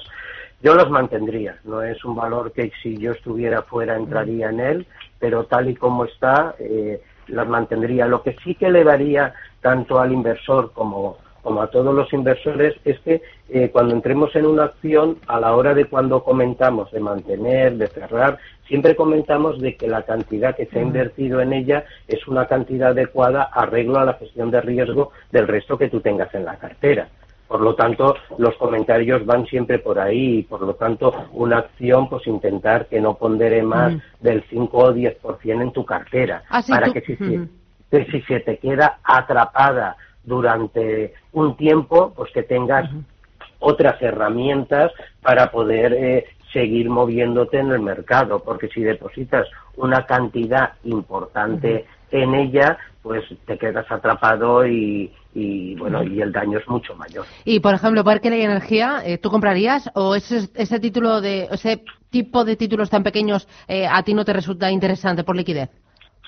Yo 0.61 0.73
las 0.73 0.89
mantendría. 0.89 1.57
No 1.65 1.81
es 1.81 2.03
un 2.05 2.15
valor 2.15 2.51
que 2.53 2.71
si 2.81 2.97
yo 2.97 3.11
estuviera 3.11 3.61
fuera 3.63 3.95
entraría 3.95 4.49
en 4.49 4.59
él, 4.59 4.87
pero 5.19 5.45
tal 5.45 5.69
y 5.69 5.75
como 5.75 6.05
está, 6.05 6.55
eh, 6.59 7.01
las 7.27 7.47
mantendría. 7.47 8.07
Lo 8.07 8.23
que 8.23 8.35
sí 8.43 8.55
que 8.55 8.71
le 8.71 8.83
daría 8.83 9.33
tanto 9.61 9.99
al 9.99 10.13
inversor 10.13 10.71
como 10.71 11.17
como 11.47 11.61
a 11.61 11.67
todos 11.67 11.95
los 11.95 12.11
inversores, 12.11 12.75
es 12.83 12.99
que 12.99 13.21
eh, 13.47 13.69
cuando 13.71 13.93
entremos 13.93 14.35
en 14.35 14.45
una 14.45 14.65
acción, 14.65 15.15
a 15.27 15.39
la 15.39 15.55
hora 15.55 15.73
de 15.73 15.85
cuando 15.85 16.21
comentamos 16.21 16.91
de 16.91 16.99
mantener, 16.99 17.77
de 17.77 17.87
cerrar, 17.87 18.37
siempre 18.67 18.97
comentamos 18.97 19.57
de 19.61 19.77
que 19.77 19.87
la 19.87 20.01
cantidad 20.01 20.57
que 20.57 20.65
se 20.65 20.79
ha 20.79 20.81
invertido 20.81 21.39
en 21.39 21.53
ella 21.53 21.85
es 22.05 22.27
una 22.27 22.47
cantidad 22.47 22.89
adecuada 22.89 23.43
arreglo 23.43 23.97
a 23.97 24.03
la 24.03 24.15
gestión 24.15 24.51
de 24.51 24.59
riesgo 24.59 25.13
del 25.31 25.47
resto 25.47 25.77
que 25.77 25.87
tú 25.87 26.01
tengas 26.01 26.35
en 26.35 26.43
la 26.43 26.57
cartera. 26.57 27.07
Por 27.47 27.61
lo 27.61 27.75
tanto, 27.75 28.17
los 28.37 28.53
comentarios 28.57 29.25
van 29.25 29.45
siempre 29.45 29.79
por 29.79 29.99
ahí 29.99 30.39
y, 30.39 30.43
por 30.43 30.59
lo 30.59 30.73
tanto, 30.73 31.13
una 31.31 31.59
acción, 31.59 32.09
pues 32.09 32.27
intentar 32.27 32.87
que 32.87 32.99
no 32.99 33.13
pondere 33.13 33.63
más 33.63 33.93
del 34.19 34.43
5 34.49 34.77
o 34.77 34.93
10% 34.93 35.61
en 35.61 35.71
tu 35.71 35.85
cartera. 35.85 36.43
Ah, 36.49 36.61
para 36.67 36.91
que 36.91 36.99
si, 36.99 37.15
si 37.15 38.21
se 38.23 38.41
te 38.41 38.57
queda 38.57 38.99
atrapada 39.01 39.95
durante 40.27 41.13
un 41.31 41.55
tiempo, 41.55 42.13
pues 42.15 42.31
que 42.33 42.43
tengas 42.43 42.87
otras 43.59 43.99
herramientas 44.01 44.91
para 45.23 45.49
poder 45.49 45.93
eh, 45.93 46.25
seguir 46.53 46.89
moviéndote 46.89 47.57
en 47.57 47.71
el 47.71 47.79
mercado, 47.79 48.43
porque 48.43 48.67
si 48.67 48.81
depositas 48.81 49.47
una 49.77 50.05
cantidad 50.05 50.73
importante 50.83 51.85
en 52.11 52.35
ella, 52.35 52.77
pues 53.01 53.23
te 53.45 53.57
quedas 53.57 53.89
atrapado 53.89 54.67
y, 54.67 55.11
bueno 55.79 56.03
y 56.03 56.19
el 56.19 56.31
daño 56.31 56.59
es 56.59 56.67
mucho 56.67 56.95
mayor. 56.95 57.25
Y 57.45 57.59
por 57.61 57.73
ejemplo, 57.73 58.03
Berkeley 58.03 58.41
Energía, 58.41 59.01
eh, 59.05 59.17
¿tú 59.17 59.29
comprarías 59.29 59.89
o 59.93 60.15
ese, 60.15 60.49
ese 60.55 60.79
título 60.79 61.21
de 61.21 61.47
ese 61.51 61.83
tipo 62.09 62.43
de 62.43 62.55
títulos 62.55 62.89
tan 62.89 63.03
pequeños 63.03 63.47
eh, 63.67 63.87
a 63.87 64.03
ti 64.03 64.13
no 64.13 64.25
te 64.25 64.33
resulta 64.33 64.71
interesante 64.71 65.23
por 65.23 65.35
liquidez? 65.35 65.69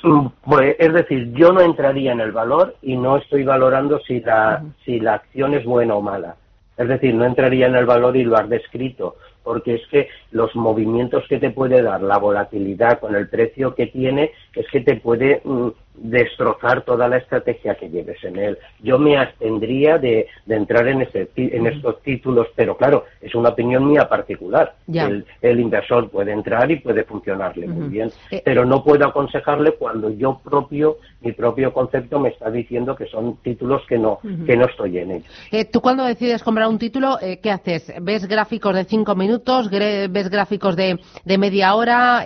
Pues, 0.01 0.75
es 0.79 0.93
decir, 0.93 1.33
yo 1.33 1.51
no 1.51 1.61
entraría 1.61 2.11
en 2.11 2.21
el 2.21 2.31
valor 2.31 2.75
y 2.81 2.95
no 2.95 3.17
estoy 3.17 3.43
valorando 3.43 3.99
si 3.99 4.21
la, 4.21 4.63
si 4.85 4.99
la 4.99 5.15
acción 5.15 5.53
es 5.53 5.65
buena 5.65 5.95
o 5.95 6.01
mala. 6.01 6.35
Es 6.77 6.87
decir, 6.87 7.13
no 7.13 7.25
entraría 7.25 7.67
en 7.67 7.75
el 7.75 7.85
valor 7.85 8.15
y 8.15 8.23
lo 8.23 8.37
has 8.37 8.47
descrito, 8.47 9.17
porque 9.49 9.73
es 9.73 9.87
que 9.87 10.09
los 10.29 10.55
movimientos 10.55 11.27
que 11.27 11.39
te 11.39 11.49
puede 11.49 11.81
dar 11.81 12.03
la 12.03 12.19
volatilidad 12.19 12.99
con 12.99 13.15
el 13.15 13.27
precio 13.27 13.73
que 13.73 13.87
tiene 13.87 14.31
es 14.53 14.67
que 14.71 14.81
te 14.81 14.97
puede 14.97 15.41
mm, 15.43 15.69
destrozar 16.01 16.83
toda 16.83 17.07
la 17.07 17.17
estrategia 17.17 17.75
que 17.75 17.89
lleves 17.89 18.23
en 18.23 18.37
él. 18.37 18.57
Yo 18.81 18.97
me 18.97 19.17
abstendría 19.17 19.97
de, 19.97 20.27
entrar 20.47 20.87
en, 20.87 21.07
en 21.35 21.67
estos 21.67 22.01
títulos, 22.03 22.47
pero 22.55 22.77
claro, 22.77 23.05
es 23.21 23.33
una 23.35 23.49
opinión 23.49 23.89
mía 23.89 24.07
particular. 24.07 24.75
El, 25.41 25.59
inversor 25.59 26.09
puede 26.09 26.31
entrar 26.31 26.69
y 26.71 26.77
puede 26.77 27.03
funcionarle 27.03 27.67
muy 27.67 27.89
bien, 27.89 28.11
eh, 28.31 28.41
pero 28.45 28.65
no 28.65 28.83
puedo 28.83 29.05
aconsejarle 29.05 29.73
cuando 29.73 30.09
yo 30.09 30.39
propio, 30.43 30.97
mi 31.21 31.31
propio 31.31 31.73
concepto 31.73 32.19
me 32.19 32.29
está 32.29 32.49
diciendo 32.49 32.95
que 32.95 33.05
son 33.07 33.37
títulos 33.37 33.81
que 33.87 33.97
no, 33.97 34.19
que 34.45 34.55
no 34.55 34.65
estoy 34.65 34.99
en 34.99 35.11
ellos. 35.11 35.47
Eh, 35.51 35.65
¿Tú 35.65 35.81
cuando 35.81 36.05
decides 36.05 36.43
comprar 36.43 36.67
un 36.67 36.79
título, 36.79 37.17
eh, 37.21 37.39
qué 37.41 37.51
haces? 37.51 37.93
¿Ves 38.01 38.27
gráficos 38.27 38.73
de 38.75 38.85
cinco 38.85 39.15
minutos? 39.15 39.38
¿Ves 40.09 40.29
gráficos 40.29 40.75
de, 40.75 40.99
de 41.25 41.37
media 41.37 41.75
hora? 41.75 42.23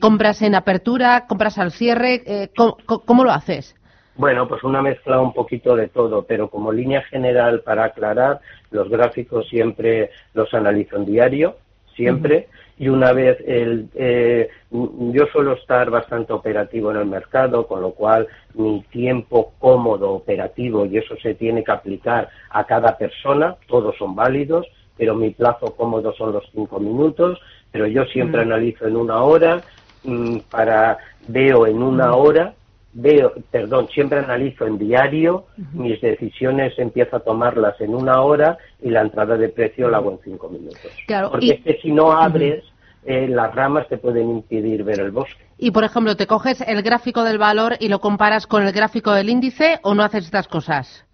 ¿Compras 0.00 0.42
en 0.42 0.54
apertura? 0.54 1.26
¿Compras 1.26 1.58
al 1.58 1.72
cierre? 1.72 2.50
¿Cómo 2.54 3.24
lo 3.24 3.30
haces? 3.30 3.74
Bueno, 4.18 4.48
pues 4.48 4.64
una 4.64 4.82
mezcla 4.82 5.20
un 5.20 5.32
poquito 5.32 5.76
de 5.76 5.86
todo, 5.86 6.24
pero 6.24 6.50
como 6.50 6.72
línea 6.72 7.02
general 7.02 7.60
para 7.60 7.84
aclarar, 7.84 8.40
los 8.72 8.88
gráficos 8.88 9.48
siempre 9.48 10.10
los 10.34 10.52
analizo 10.52 10.96
en 10.96 11.06
diario, 11.06 11.56
siempre, 11.94 12.48
y 12.78 12.88
una 12.88 13.12
vez 13.12 13.38
el, 13.46 13.88
eh, 13.94 14.48
yo 14.70 15.26
suelo 15.32 15.52
estar 15.52 15.90
bastante 15.90 16.32
operativo 16.32 16.90
en 16.90 16.96
el 16.96 17.06
mercado, 17.06 17.68
con 17.68 17.80
lo 17.80 17.92
cual 17.92 18.26
mi 18.54 18.82
tiempo 18.90 19.52
cómodo 19.60 20.10
operativo, 20.10 20.84
y 20.84 20.98
eso 20.98 21.14
se 21.22 21.34
tiene 21.34 21.62
que 21.62 21.70
aplicar 21.70 22.28
a 22.50 22.64
cada 22.64 22.98
persona, 22.98 23.54
todos 23.68 23.96
son 23.98 24.16
válidos, 24.16 24.66
pero 24.98 25.14
mi 25.14 25.30
plazo 25.30 25.74
cómodo 25.76 26.12
son 26.12 26.32
los 26.32 26.44
cinco 26.52 26.78
minutos, 26.80 27.38
pero 27.72 27.86
yo 27.86 28.04
siempre 28.06 28.42
analizo 28.42 28.86
en 28.86 28.96
una 28.96 29.22
hora, 29.22 29.62
mm, 30.04 30.38
para 30.50 30.98
veo 31.28 31.66
en 31.66 31.82
una 31.82 32.14
hora 32.14 32.54
veo, 32.92 33.32
perdón, 33.50 33.88
siempre 33.88 34.18
analizo 34.18 34.66
en 34.66 34.78
diario, 34.78 35.46
mis 35.72 36.00
decisiones 36.00 36.76
empiezo 36.78 37.16
a 37.16 37.20
tomarlas 37.20 37.80
en 37.80 37.94
una 37.94 38.22
hora 38.22 38.58
y 38.82 38.90
la 38.90 39.02
entrada 39.02 39.36
de 39.36 39.48
precio 39.48 39.88
la 39.88 39.98
hago 39.98 40.12
en 40.12 40.18
cinco 40.24 40.48
minutos. 40.48 40.90
Porque 41.30 41.50
es 41.50 41.60
que 41.62 41.80
si 41.80 41.92
no 41.92 42.12
abres, 42.12 42.64
eh, 43.04 43.28
las 43.28 43.54
ramas 43.54 43.88
te 43.88 43.98
pueden 43.98 44.30
impedir 44.30 44.84
ver 44.84 45.00
el 45.00 45.10
bosque. 45.10 45.42
Y, 45.58 45.70
por 45.70 45.84
ejemplo, 45.84 46.16
¿te 46.16 46.26
coges 46.26 46.60
el 46.60 46.82
gráfico 46.82 47.24
del 47.24 47.38
valor 47.38 47.76
y 47.78 47.88
lo 47.88 48.00
comparas 48.00 48.46
con 48.46 48.64
el 48.64 48.72
gráfico 48.72 49.12
del 49.12 49.28
índice 49.28 49.78
o 49.82 49.94
no 49.94 50.02
haces 50.02 50.24
estas 50.24 50.48
cosas? 50.48 51.04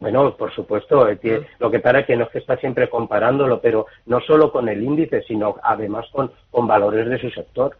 Bueno, 0.00 0.36
por 0.36 0.52
supuesto, 0.52 1.08
eh, 1.08 1.46
lo 1.58 1.70
que 1.70 1.80
pasa 1.80 2.00
es 2.00 2.06
que 2.06 2.16
no 2.16 2.24
es 2.24 2.30
que 2.30 2.38
está 2.38 2.56
siempre 2.56 2.88
comparándolo, 2.88 3.60
pero 3.60 3.86
no 4.06 4.20
solo 4.20 4.52
con 4.52 4.68
el 4.68 4.82
índice, 4.82 5.22
sino 5.22 5.56
además 5.62 6.06
con, 6.12 6.30
con 6.50 6.68
valores 6.68 7.08
de 7.08 7.18
su 7.18 7.30
sector. 7.30 7.76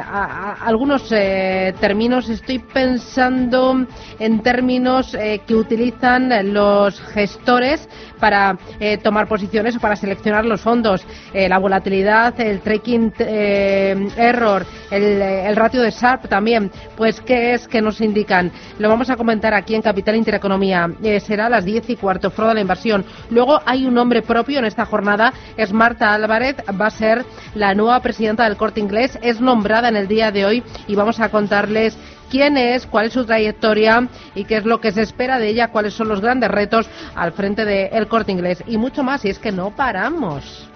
algunos 0.65 1.09
términos. 1.09 2.29
Estoy 2.29 2.59
pensando 2.59 3.85
en 4.19 4.39
términos 4.41 5.17
que 5.45 5.55
utilizan 5.55 6.53
los 6.53 6.99
gestores 7.01 7.87
para 8.19 8.57
tomar 9.03 9.27
posiciones 9.27 9.75
o 9.75 9.79
para 9.79 9.95
seleccionar 9.95 10.45
los 10.45 10.61
fondos. 10.61 11.05
la 11.33 11.57
volatilidad, 11.57 12.39
el 12.39 12.61
tracking 12.61 13.13
error, 13.19 14.65
el, 14.91 15.55
ratio 15.55 15.81
de 15.81 15.91
Sharp 15.91 16.27
también. 16.27 16.71
Pues, 16.95 17.19
¿qué 17.21 17.53
es 17.53 17.67
que 17.67 17.81
nos 17.81 18.01
indican? 18.01 18.51
Lo 18.77 18.89
vamos 18.89 19.09
a 19.09 19.15
comentar 19.15 19.53
aquí 19.53 19.75
en 19.75 19.81
Capital 19.81 20.15
Intereconomía. 20.15 20.89
será 21.19 21.49
las 21.49 21.65
diez 21.65 21.88
y 21.93 21.95
cuarto, 21.95 22.31
Foro 22.31 22.49
de 22.49 22.55
la 22.55 22.61
Inversión. 22.61 23.05
Luego 23.29 23.61
hay 23.65 23.85
un 23.85 23.93
nombre 23.93 24.21
propio 24.21 24.59
en 24.59 24.65
esta 24.65 24.85
jornada, 24.85 25.33
es 25.57 25.73
Marta 25.73 26.13
Álvarez, 26.13 26.57
va 26.79 26.87
a 26.87 26.91
ser 26.91 27.25
la 27.55 27.73
nueva 27.73 27.99
presidenta 28.01 28.43
del 28.43 28.57
Corte 28.57 28.79
Inglés, 28.79 29.17
es 29.21 29.41
nombrada 29.41 29.89
en 29.89 29.95
el 29.95 30.07
día 30.07 30.31
de 30.31 30.45
hoy 30.45 30.63
y 30.87 30.95
vamos 30.95 31.19
a 31.19 31.29
contarles 31.29 31.97
quién 32.29 32.57
es, 32.57 32.85
cuál 32.85 33.07
es 33.07 33.13
su 33.13 33.25
trayectoria 33.25 34.07
y 34.35 34.45
qué 34.45 34.57
es 34.57 34.65
lo 34.65 34.79
que 34.79 34.91
se 34.91 35.01
espera 35.01 35.39
de 35.39 35.49
ella, 35.49 35.69
cuáles 35.69 35.93
son 35.93 36.07
los 36.07 36.21
grandes 36.21 36.51
retos 36.51 36.87
al 37.15 37.33
frente 37.33 37.65
del 37.65 38.07
Corte 38.07 38.31
Inglés 38.31 38.63
y 38.67 38.77
mucho 38.77 39.03
más, 39.03 39.25
y 39.25 39.29
es 39.29 39.39
que 39.39 39.51
no 39.51 39.75
paramos. 39.75 40.69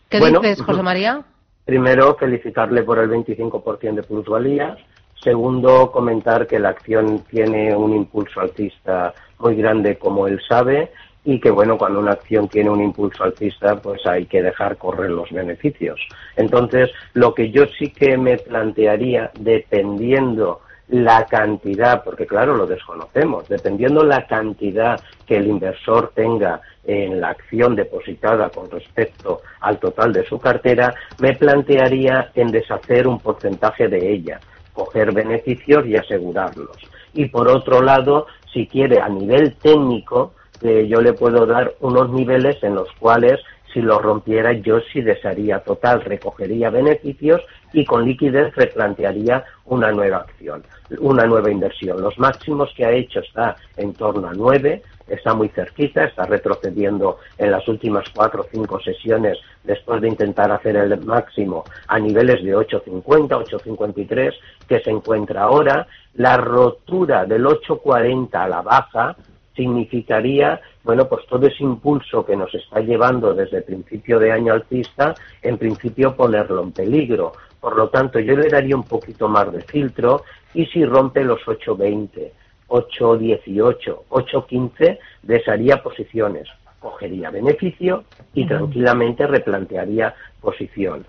¿Qué 0.10 0.20
Bueno, 0.20 0.40
dices, 0.40 0.62
José 0.62 0.82
María? 0.84 1.22
Primero, 1.66 2.16
felicitarle 2.16 2.84
por 2.84 3.00
el 3.00 3.10
25% 3.10 3.96
de 3.96 4.04
plusvalía. 4.04 4.78
Segundo, 5.24 5.92
comentar 5.92 6.48
que 6.48 6.60
la 6.60 6.70
acción 6.70 7.24
tiene 7.30 7.76
un 7.76 7.94
impulso 7.94 8.40
alcista 8.40 9.14
muy 9.40 9.56
grande, 9.56 9.98
como 9.98 10.28
él 10.28 10.40
sabe, 10.48 10.92
y 11.24 11.40
que, 11.40 11.52
bueno, 11.52 11.78
cuando 11.78 12.00
una 12.00 12.14
acción 12.14 12.48
tiene 12.48 12.70
un 12.70 12.82
impulso 12.82 13.24
alcista, 13.24 13.76
pues 13.76 14.06
hay 14.06 14.26
que 14.28 14.42
dejar 14.42 14.78
correr 14.78 15.10
los 15.10 15.30
beneficios. 15.32 16.00
Entonces, 16.38 16.90
lo 17.14 17.34
que 17.34 17.52
yo 17.52 17.66
sí 17.78 17.90
que 17.90 18.18
me 18.18 18.38
plantearía, 18.38 19.32
dependiendo 19.38 20.62
la 20.90 21.26
cantidad, 21.26 22.02
porque 22.04 22.26
claro, 22.26 22.56
lo 22.56 22.66
desconocemos, 22.66 23.48
dependiendo 23.50 24.04
la 24.04 24.26
cantidad 24.26 25.00
que 25.26 25.36
el 25.36 25.48
inversor 25.48 26.12
tenga 26.16 26.62
en 26.86 27.20
la 27.20 27.32
acción 27.32 27.76
depositada 27.76 28.50
con 28.50 28.72
respecto 28.72 29.42
al 29.60 29.80
total 29.80 30.14
de 30.14 30.26
su 30.26 30.40
cartera, 30.40 30.94
me 31.20 31.36
plantearía 31.36 32.32
en 32.36 32.48
deshacer 32.48 33.06
un 33.06 33.20
porcentaje 33.20 33.90
de 33.90 34.14
ella, 34.14 34.40
coger 34.78 35.12
beneficios 35.12 35.88
y 35.88 35.96
asegurarlos. 35.96 36.78
Y 37.14 37.26
por 37.26 37.48
otro 37.48 37.82
lado, 37.82 38.28
si 38.54 38.68
quiere 38.68 39.02
a 39.02 39.10
nivel 39.10 39.56
técnico, 39.56 40.34
eh, 40.62 40.88
yo 40.88 41.02
le 41.02 41.14
puedo 41.14 41.48
dar 41.48 41.74
unos 41.80 42.12
niveles 42.12 42.64
en 42.64 42.76
los 42.76 42.88
cuales 43.00 43.40
si 43.74 43.82
lo 43.82 44.00
rompiera 44.00 44.54
yo 44.54 44.80
sí 44.92 45.02
desharía 45.02 45.60
total, 45.60 46.02
recogería 46.02 46.70
beneficios 46.70 47.42
y 47.74 47.86
con 47.86 48.06
liquidez 48.06 48.56
replantearía 48.56 49.44
una 49.66 49.92
nueva 49.92 50.18
acción, 50.18 50.64
una 51.00 51.26
nueva 51.26 51.52
inversión. 51.52 52.02
Los 52.02 52.18
máximos 52.18 52.72
que 52.76 52.86
ha 52.86 52.92
hecho 52.92 53.20
está 53.20 53.56
en 53.76 53.94
torno 53.94 54.28
a 54.28 54.34
9, 54.34 54.82
está 55.08 55.34
muy 55.34 55.50
cerquita, 55.50 56.06
está 56.06 56.26
retrocediendo 56.26 57.20
en 57.38 57.52
las 57.52 57.68
últimas 57.68 58.10
cuatro 58.14 58.42
o 58.42 58.48
cinco 58.52 58.80
sesiones 58.80 59.38
después 59.64 60.02
de 60.02 60.10
intentar 60.10 60.52
hacer 60.52 60.76
el 60.78 61.00
máximo 61.06 61.64
a 61.88 62.00
niveles 62.00 62.44
de 62.44 62.56
8.50, 62.56 63.04
8.53 63.04 64.34
que 64.68 64.80
se 64.80 64.90
encuentra 64.90 65.44
ahora. 65.44 65.88
La 66.16 66.38
rotura 66.38 67.26
del 67.26 67.46
8.40 67.46 68.30
a 68.34 68.48
la 68.48 68.62
baja 68.62 69.16
significaría, 69.58 70.62
bueno, 70.84 71.10
pues 71.10 71.26
todo 71.28 71.48
ese 71.48 71.64
impulso 71.64 72.26
que 72.26 72.38
nos 72.38 72.54
está 72.54 72.80
llevando 72.80 73.34
desde 73.34 73.58
el 73.58 73.64
principio 73.64 74.20
de 74.20 74.32
año 74.32 74.54
alcista, 74.54 75.16
en 75.42 75.58
principio 75.58 76.16
ponerlo 76.16 76.64
en 76.64 76.72
peligro. 76.72 77.34
Por 77.60 77.76
lo 77.76 77.90
tanto, 77.90 78.20
yo 78.20 78.38
le 78.38 78.48
daría 78.48 78.78
un 78.78 78.84
poquito 78.84 79.28
más 79.28 79.52
de 79.52 79.62
filtro 79.62 80.24
y 80.54 80.66
si 80.68 80.86
rompe 80.86 81.24
los 81.26 81.42
8.20, 81.42 82.32
8.18, 82.70 83.98
8.15, 84.10 85.00
desharía 85.24 85.82
posiciones, 85.82 86.48
cogería 86.80 87.32
beneficio 87.32 88.04
y 88.34 88.46
tranquilamente 88.46 89.26
replantearía 89.26 90.14
posición. 90.40 91.06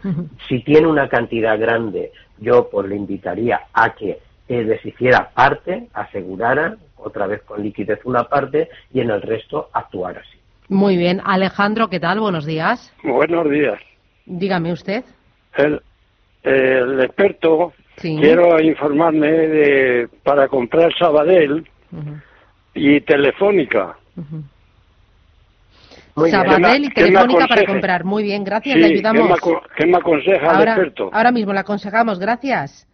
Si 0.49 0.61
tiene 0.65 0.89
una 0.89 1.09
cantidad 1.09 1.59
grande, 1.61 2.13
yo 2.39 2.69
pues 2.71 2.89
le 2.89 2.97
invitaría 2.97 3.61
a 3.73 3.95
que 3.95 4.19
eh, 4.49 4.65
deshiciera 4.65 5.31
parte, 5.35 5.89
asegurara 5.93 6.77
otra 6.97 7.27
vez 7.27 7.43
con 7.43 7.63
liquidez 7.63 8.01
una 8.05 8.25
parte 8.25 8.69
y 8.93 9.01
en 9.01 9.11
el 9.11 9.23
resto 9.23 9.69
actuar 9.73 10.19
así. 10.19 10.39
Muy 10.69 10.97
bien. 10.97 11.21
Alejandro, 11.25 11.89
¿qué 11.89 12.01
tal? 12.01 12.21
Buenos 12.21 12.45
días. 12.45 12.93
Buenos 13.03 13.49
días. 13.51 13.79
Dígame 14.27 14.73
usted. 14.73 15.05
El, 15.57 15.81
el 16.43 17.01
experto, 17.01 17.73
Sí. 17.97 18.17
quiero 18.21 18.61
informarme 18.61 19.27
de 19.29 20.09
para 20.23 20.47
comprar 20.49 20.93
Sabadell 20.97 21.67
y 22.75 23.01
Telefónica. 23.01 23.97
ujú. 24.17 24.43
Muy 26.15 26.31
bien. 26.31 26.43
Sabadell 26.45 26.85
y 26.85 26.89
¿Qué 26.91 27.03
me 27.03 27.09
Telefónica 27.09 27.47
para 27.49 27.67
comprar. 27.67 28.05
Muy 28.05 28.23
bien, 28.23 28.45
gracias. 28.45 28.75
Sí, 28.75 28.81
le 28.81 28.89
¿qué 28.89 28.95
ayudamos. 28.95 29.29
me, 29.29 29.35
aco- 29.35 29.63
qué 29.77 29.87
me 29.87 29.97
aconseja 29.97 30.51
el 30.51 30.57
ahora, 30.57 30.73
experto? 30.75 31.11
ahora 31.13 31.33
mismo 31.33 31.53
le 31.53 31.61
aconsejamos. 31.61 32.19
Gracias. 32.19 32.87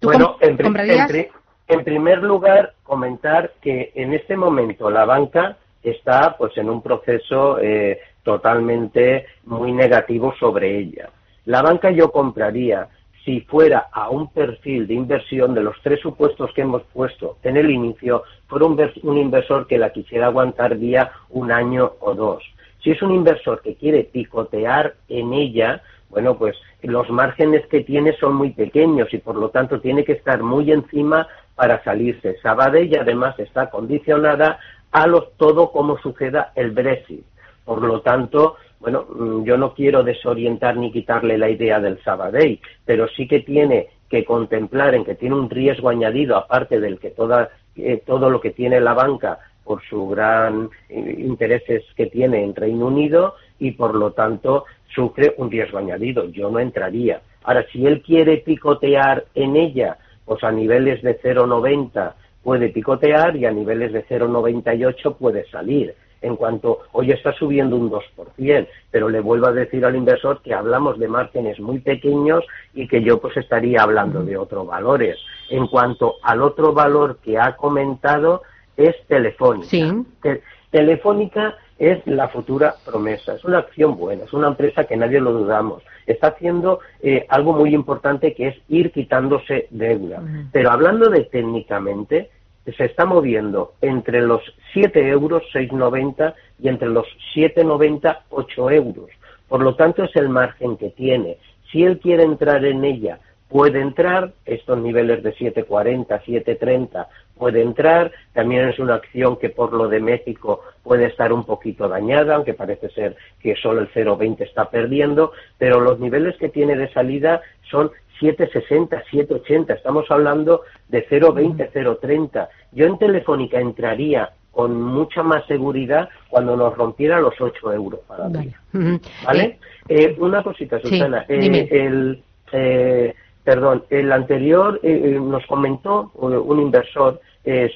¿Tú 0.00 0.08
Bueno, 0.08 0.36
en, 0.40 1.84
primer 1.84 2.22
lugar, 2.22 2.72
comentar 2.82 3.52
que 3.60 3.92
en 3.94 4.14
este 4.14 4.36
momento 4.36 4.90
la 4.90 5.04
banca 5.04 5.58
está 5.82 6.36
pues 6.36 6.56
en 6.56 6.70
un 6.70 6.82
proceso 6.82 7.58
eh, 7.60 8.00
totalmente 8.22 9.26
muy 9.44 9.72
negativo 9.72 10.34
sobre 10.40 10.78
ella. 10.78 11.10
La 11.44 11.62
banca 11.62 11.90
yo 11.90 12.10
compraría 12.10 12.88
si 13.24 13.42
fuera 13.42 13.88
a 13.92 14.08
un 14.08 14.32
perfil 14.32 14.86
de 14.86 14.94
inversión 14.94 15.54
de 15.54 15.62
los 15.62 15.76
tres 15.82 16.00
supuestos 16.00 16.50
que 16.54 16.62
hemos 16.62 16.82
puesto 16.94 17.36
en 17.42 17.58
el 17.58 17.70
inicio, 17.70 18.24
fuera 18.46 18.64
un, 18.64 18.80
un 19.02 19.18
inversor 19.18 19.66
que 19.66 19.76
la 19.76 19.92
quisiera 19.92 20.26
aguantar 20.26 20.78
día 20.78 21.12
un 21.28 21.52
año 21.52 21.92
o 22.00 22.14
dos. 22.14 22.42
Si 22.82 22.90
es 22.90 23.02
un 23.02 23.12
inversor 23.12 23.60
que 23.60 23.74
quiere 23.74 24.04
picotear 24.04 24.94
en 25.10 25.34
ella, 25.34 25.82
bueno, 26.10 26.36
pues 26.36 26.56
los 26.82 27.08
márgenes 27.10 27.66
que 27.68 27.80
tiene 27.80 28.12
son 28.14 28.34
muy 28.34 28.50
pequeños 28.50 29.12
y 29.14 29.18
por 29.18 29.36
lo 29.36 29.50
tanto 29.50 29.80
tiene 29.80 30.04
que 30.04 30.12
estar 30.12 30.42
muy 30.42 30.72
encima 30.72 31.28
para 31.54 31.82
salirse. 31.84 32.36
Sabadell 32.42 32.98
además 32.98 33.38
está 33.38 33.70
condicionada 33.70 34.58
a 34.90 35.06
lo, 35.06 35.28
todo 35.36 35.70
como 35.70 35.98
suceda 35.98 36.52
el 36.56 36.72
Brexit. 36.72 37.24
Por 37.64 37.82
lo 37.82 38.00
tanto, 38.00 38.56
bueno, 38.80 39.06
mm, 39.08 39.44
yo 39.44 39.56
no 39.56 39.74
quiero 39.74 40.02
desorientar 40.02 40.76
ni 40.76 40.90
quitarle 40.90 41.38
la 41.38 41.48
idea 41.48 41.78
del 41.80 42.02
Sabadell, 42.02 42.60
pero 42.84 43.06
sí 43.08 43.28
que 43.28 43.40
tiene 43.40 43.88
que 44.08 44.24
contemplar 44.24 44.94
en 44.94 45.04
que 45.04 45.14
tiene 45.14 45.36
un 45.36 45.48
riesgo 45.48 45.88
añadido, 45.88 46.36
aparte 46.36 46.80
del 46.80 46.98
que 46.98 47.10
toda, 47.10 47.50
eh, 47.76 48.02
todo 48.04 48.28
lo 48.28 48.40
que 48.40 48.50
tiene 48.50 48.80
la 48.80 48.94
banca 48.94 49.38
por 49.62 49.82
su 49.88 50.08
gran 50.08 50.70
eh, 50.88 51.14
intereses 51.18 51.84
que 51.94 52.06
tiene 52.06 52.42
en 52.42 52.56
Reino 52.56 52.86
Unido 52.86 53.36
y 53.60 53.72
por 53.72 53.94
lo 53.94 54.12
tanto 54.12 54.64
sufre 54.94 55.34
un 55.38 55.50
riesgo 55.50 55.78
añadido. 55.78 56.24
Yo 56.30 56.50
no 56.50 56.58
entraría. 56.58 57.20
Ahora, 57.44 57.64
si 57.72 57.86
él 57.86 58.02
quiere 58.02 58.38
picotear 58.38 59.24
en 59.34 59.56
ella, 59.56 59.96
pues 60.24 60.42
a 60.44 60.52
niveles 60.52 61.02
de 61.02 61.18
0,90 61.20 62.12
puede 62.42 62.68
picotear 62.68 63.36
y 63.36 63.46
a 63.46 63.50
niveles 63.50 63.92
de 63.92 64.04
0,98 64.06 65.16
puede 65.16 65.44
salir. 65.50 65.94
En 66.22 66.36
cuanto 66.36 66.80
hoy 66.92 67.12
está 67.12 67.32
subiendo 67.32 67.76
un 67.76 67.90
2%, 67.90 68.68
pero 68.90 69.08
le 69.08 69.20
vuelvo 69.20 69.46
a 69.46 69.52
decir 69.52 69.84
al 69.86 69.96
inversor 69.96 70.42
que 70.42 70.52
hablamos 70.52 70.98
de 70.98 71.08
márgenes 71.08 71.58
muy 71.60 71.78
pequeños 71.78 72.44
y 72.74 72.86
que 72.88 73.02
yo 73.02 73.18
pues 73.22 73.38
estaría 73.38 73.82
hablando 73.82 74.22
de 74.22 74.36
otros 74.36 74.66
valores. 74.66 75.16
En 75.48 75.66
cuanto 75.66 76.16
al 76.22 76.42
otro 76.42 76.74
valor 76.74 77.18
que 77.24 77.38
ha 77.38 77.56
comentado 77.56 78.42
es 78.76 78.94
Telefónica. 79.06 79.68
Sí. 79.68 79.90
Te- 80.20 80.42
Telefónica 80.70 81.56
es 81.80 82.06
la 82.06 82.28
futura 82.28 82.74
promesa, 82.84 83.34
es 83.34 83.44
una 83.44 83.58
acción 83.58 83.96
buena, 83.96 84.24
es 84.24 84.32
una 84.34 84.48
empresa 84.48 84.84
que 84.84 84.98
nadie 84.98 85.18
lo 85.18 85.32
dudamos. 85.32 85.82
Está 86.06 86.28
haciendo 86.28 86.80
eh, 87.02 87.24
algo 87.30 87.54
muy 87.54 87.74
importante 87.74 88.34
que 88.34 88.48
es 88.48 88.56
ir 88.68 88.92
quitándose 88.92 89.66
deuda. 89.70 90.22
Pero 90.52 90.70
hablando 90.70 91.08
de 91.08 91.24
técnicamente, 91.24 92.30
se 92.76 92.84
está 92.84 93.06
moviendo 93.06 93.72
entre 93.80 94.20
los 94.20 94.42
7 94.74 95.08
euros, 95.08 95.42
6,90 95.54 96.34
y 96.58 96.68
entre 96.68 96.88
los 96.88 97.06
7,90, 97.34 98.18
8 98.28 98.70
euros. 98.70 99.08
Por 99.48 99.62
lo 99.62 99.74
tanto, 99.74 100.04
es 100.04 100.14
el 100.16 100.28
margen 100.28 100.76
que 100.76 100.90
tiene. 100.90 101.38
Si 101.72 101.82
él 101.82 101.98
quiere 101.98 102.24
entrar 102.24 102.62
en 102.64 102.84
ella, 102.84 103.20
puede 103.50 103.80
entrar, 103.80 104.32
estos 104.46 104.78
niveles 104.78 105.22
de 105.22 105.34
7,40, 105.34 106.22
7,30 106.24 107.06
puede 107.36 107.62
entrar, 107.62 108.12
también 108.32 108.68
es 108.68 108.78
una 108.78 108.94
acción 108.94 109.36
que 109.36 109.50
por 109.50 109.72
lo 109.72 109.88
de 109.88 109.98
México 109.98 110.62
puede 110.82 111.06
estar 111.06 111.32
un 111.32 111.44
poquito 111.44 111.88
dañada, 111.88 112.36
aunque 112.36 112.54
parece 112.54 112.90
ser 112.90 113.16
que 113.40 113.56
solo 113.56 113.80
el 113.80 113.90
0,20 113.92 114.42
está 114.42 114.70
perdiendo, 114.70 115.32
pero 115.58 115.80
los 115.80 115.98
niveles 115.98 116.36
que 116.36 116.48
tiene 116.48 116.76
de 116.76 116.92
salida 116.92 117.40
son 117.70 117.90
7,60, 118.20 119.02
7,80, 119.10 119.74
estamos 119.74 120.10
hablando 120.10 120.62
de 120.88 121.06
0,20, 121.08 121.72
0,30. 121.72 122.48
Yo 122.72 122.86
en 122.86 122.98
Telefónica 122.98 123.58
entraría 123.58 124.30
con 124.52 124.80
mucha 124.80 125.22
más 125.22 125.46
seguridad 125.46 126.08
cuando 126.28 126.56
nos 126.56 126.76
rompiera 126.76 127.18
los 127.20 127.34
8 127.40 127.72
euros 127.72 128.00
para 128.06 128.28
Vale. 128.28 128.54
Ujú. 128.74 129.00
¿Vale? 129.24 129.44
Eh, 129.44 129.58
Eh, 129.88 130.16
una 130.20 130.42
cosita, 130.42 130.78
sí, 130.80 130.88
Susana. 130.88 131.24
Eh, 131.28 131.68
el, 131.70 132.22
eh, 132.52 133.14
perdón, 133.44 133.84
el 133.90 134.12
anterior 134.12 134.80
eh, 134.82 135.02
eh, 135.04 135.20
nos 135.20 135.44
comentó 135.46 136.10
un 136.14 136.60
inversor 136.60 137.20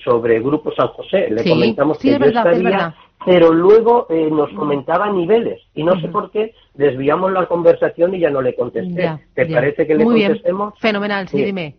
sobre 0.04 0.40
Grupo 0.40 0.72
San 0.74 0.88
José. 0.88 1.28
Le 1.30 1.42
comentamos 1.42 1.98
que 1.98 2.18
yo 2.18 2.24
estaría, 2.24 2.94
pero 3.24 3.50
luego 3.50 4.06
nos 4.30 4.50
comentaba 4.50 5.10
niveles 5.10 5.60
y 5.74 5.82
no 5.82 5.98
sé 6.00 6.08
por 6.08 6.30
qué 6.30 6.54
desviamos 6.74 7.32
la 7.32 7.46
conversación 7.46 8.14
y 8.14 8.20
ya 8.20 8.30
no 8.30 8.42
le 8.42 8.54
contesté. 8.54 9.18
¿Te 9.34 9.46
parece 9.46 9.86
que 9.86 9.94
le 9.94 10.04
contestemos? 10.04 10.74
Fenomenal, 10.78 11.26
sí, 11.28 11.42
dime. 11.42 11.76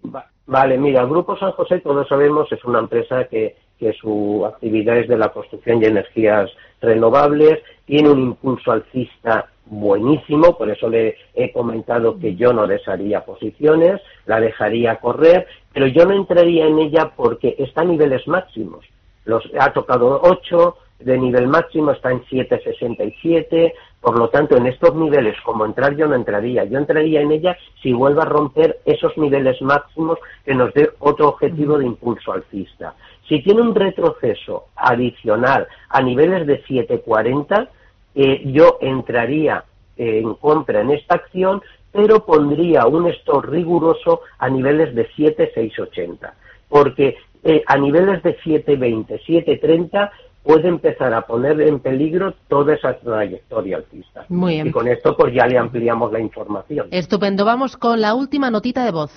Vale, 0.47 0.77
mira, 0.77 1.05
Grupo 1.05 1.37
San 1.37 1.51
José, 1.51 1.79
todos 1.79 2.07
sabemos, 2.07 2.51
es 2.51 2.63
una 2.65 2.79
empresa 2.79 3.25
que, 3.25 3.55
que 3.79 3.93
su 3.93 4.45
actividad 4.45 4.97
es 4.97 5.07
de 5.07 5.17
la 5.17 5.29
construcción 5.29 5.79
de 5.79 5.87
energías 5.87 6.49
renovables, 6.81 7.59
tiene 7.85 8.09
un 8.09 8.19
impulso 8.19 8.71
alcista 8.71 9.47
buenísimo, 9.65 10.57
por 10.57 10.69
eso 10.69 10.89
le 10.89 11.15
he 11.33 11.51
comentado 11.51 12.19
que 12.19 12.35
yo 12.35 12.53
no 12.53 12.67
desharía 12.67 13.25
posiciones, 13.25 14.01
la 14.25 14.39
dejaría 14.39 14.97
correr, 14.97 15.47
pero 15.73 15.87
yo 15.87 16.05
no 16.05 16.13
entraría 16.13 16.65
en 16.67 16.79
ella 16.79 17.11
porque 17.15 17.55
está 17.59 17.81
a 17.81 17.85
niveles 17.85 18.27
máximos. 18.27 18.85
Los, 19.25 19.43
ha 19.59 19.73
tocado 19.73 20.21
8, 20.23 20.77
de 20.99 21.17
nivel 21.17 21.47
máximo 21.47 21.91
está 21.91 22.11
en 22.11 22.23
7,67, 22.25 23.73
por 23.99 24.19
lo 24.19 24.29
tanto, 24.29 24.55
en 24.55 24.67
estos 24.67 24.95
niveles, 24.95 25.35
como 25.43 25.65
entrar 25.65 25.95
yo 25.95 26.07
no 26.07 26.15
entraría. 26.15 26.63
Yo 26.65 26.77
entraría 26.77 27.21
en 27.21 27.31
ella 27.31 27.57
si 27.81 27.91
vuelve 27.91 28.21
a 28.21 28.25
romper 28.25 28.79
esos 28.85 29.17
niveles 29.17 29.59
máximos 29.61 30.19
que 30.45 30.53
nos 30.53 30.71
dé 30.73 30.91
otro 30.99 31.29
objetivo 31.29 31.79
de 31.79 31.87
impulso 31.87 32.31
alcista. 32.31 32.93
Si 33.27 33.41
tiene 33.41 33.61
un 33.61 33.73
retroceso 33.73 34.65
adicional 34.75 35.67
a 35.89 36.01
niveles 36.03 36.45
de 36.45 36.63
7,40, 36.63 37.67
eh, 38.15 38.41
yo 38.45 38.77
entraría 38.81 39.63
en 39.97 40.33
compra 40.35 40.81
en 40.81 40.91
esta 40.91 41.15
acción, 41.15 41.61
pero 41.91 42.25
pondría 42.25 42.87
un 42.87 43.07
stop 43.07 43.45
riguroso 43.45 44.21
a 44.37 44.49
niveles 44.49 44.93
de 44.95 45.07
7,680. 45.15 46.33
Porque 46.67 47.15
eh, 47.43 47.63
a 47.65 47.77
niveles 47.77 48.21
de 48.23 48.37
7,20, 48.39 49.21
7,30 49.25 50.11
puede 50.43 50.67
empezar 50.67 51.13
a 51.13 51.21
poner 51.21 51.61
en 51.61 51.79
peligro 51.79 52.33
toda 52.47 52.75
esa 52.75 52.97
trayectoria 52.97 53.77
alcista. 53.77 54.25
Muy 54.29 54.55
bien. 54.55 54.67
Y 54.67 54.71
con 54.71 54.87
esto 54.87 55.15
pues 55.15 55.33
ya 55.33 55.47
le 55.47 55.57
ampliamos 55.57 56.11
la 56.11 56.19
información. 56.19 56.87
Estupendo. 56.91 57.45
Vamos 57.45 57.77
con 57.77 58.01
la 58.01 58.13
última 58.13 58.51
notita 58.51 58.83
de 58.83 58.91
voz. 58.91 59.11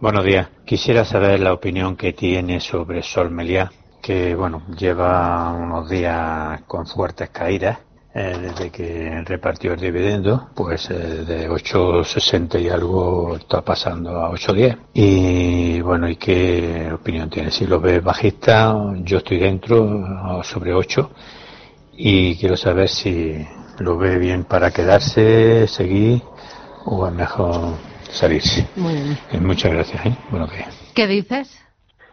Buenos 0.00 0.24
días. 0.24 0.48
Quisiera 0.66 1.04
saber 1.04 1.40
la 1.40 1.54
opinión 1.54 1.96
que 1.96 2.12
tiene 2.12 2.60
sobre 2.60 3.02
Sol 3.02 3.30
Meliá, 3.30 3.70
que 4.02 4.34
bueno, 4.34 4.62
lleva 4.78 5.52
unos 5.52 5.88
días 5.88 6.60
con 6.66 6.86
fuertes 6.86 7.30
caídas 7.30 7.85
eh, 8.18 8.34
desde 8.40 8.70
que 8.70 9.22
repartió 9.26 9.74
el 9.74 9.80
dividendo, 9.80 10.48
pues 10.54 10.88
eh, 10.90 10.94
de 10.94 11.50
8,60 11.50 12.58
y 12.62 12.70
algo 12.70 13.36
está 13.36 13.60
pasando 13.60 14.22
a 14.22 14.30
8,10. 14.30 14.78
Y 14.94 15.82
bueno, 15.82 16.08
¿y 16.08 16.16
qué 16.16 16.90
opinión 16.94 17.28
tiene? 17.28 17.50
Si 17.50 17.66
lo 17.66 17.78
ve 17.78 18.00
bajista, 18.00 18.74
yo 19.02 19.18
estoy 19.18 19.36
dentro 19.36 20.42
sobre 20.44 20.72
8 20.72 21.10
y 21.92 22.36
quiero 22.36 22.56
saber 22.56 22.88
si 22.88 23.46
lo 23.80 23.98
ve 23.98 24.16
bien 24.16 24.44
para 24.44 24.70
quedarse, 24.70 25.66
seguir 25.66 26.22
o 26.86 27.06
es 27.06 27.12
mejor 27.12 27.74
salirse. 28.10 28.66
Muy 28.76 28.94
bien. 28.94 29.18
Eh, 29.30 29.40
muchas 29.40 29.72
gracias. 29.72 30.06
¿eh? 30.06 30.16
Bueno, 30.30 30.48
¿qué 30.94 31.06
dices? 31.06 31.62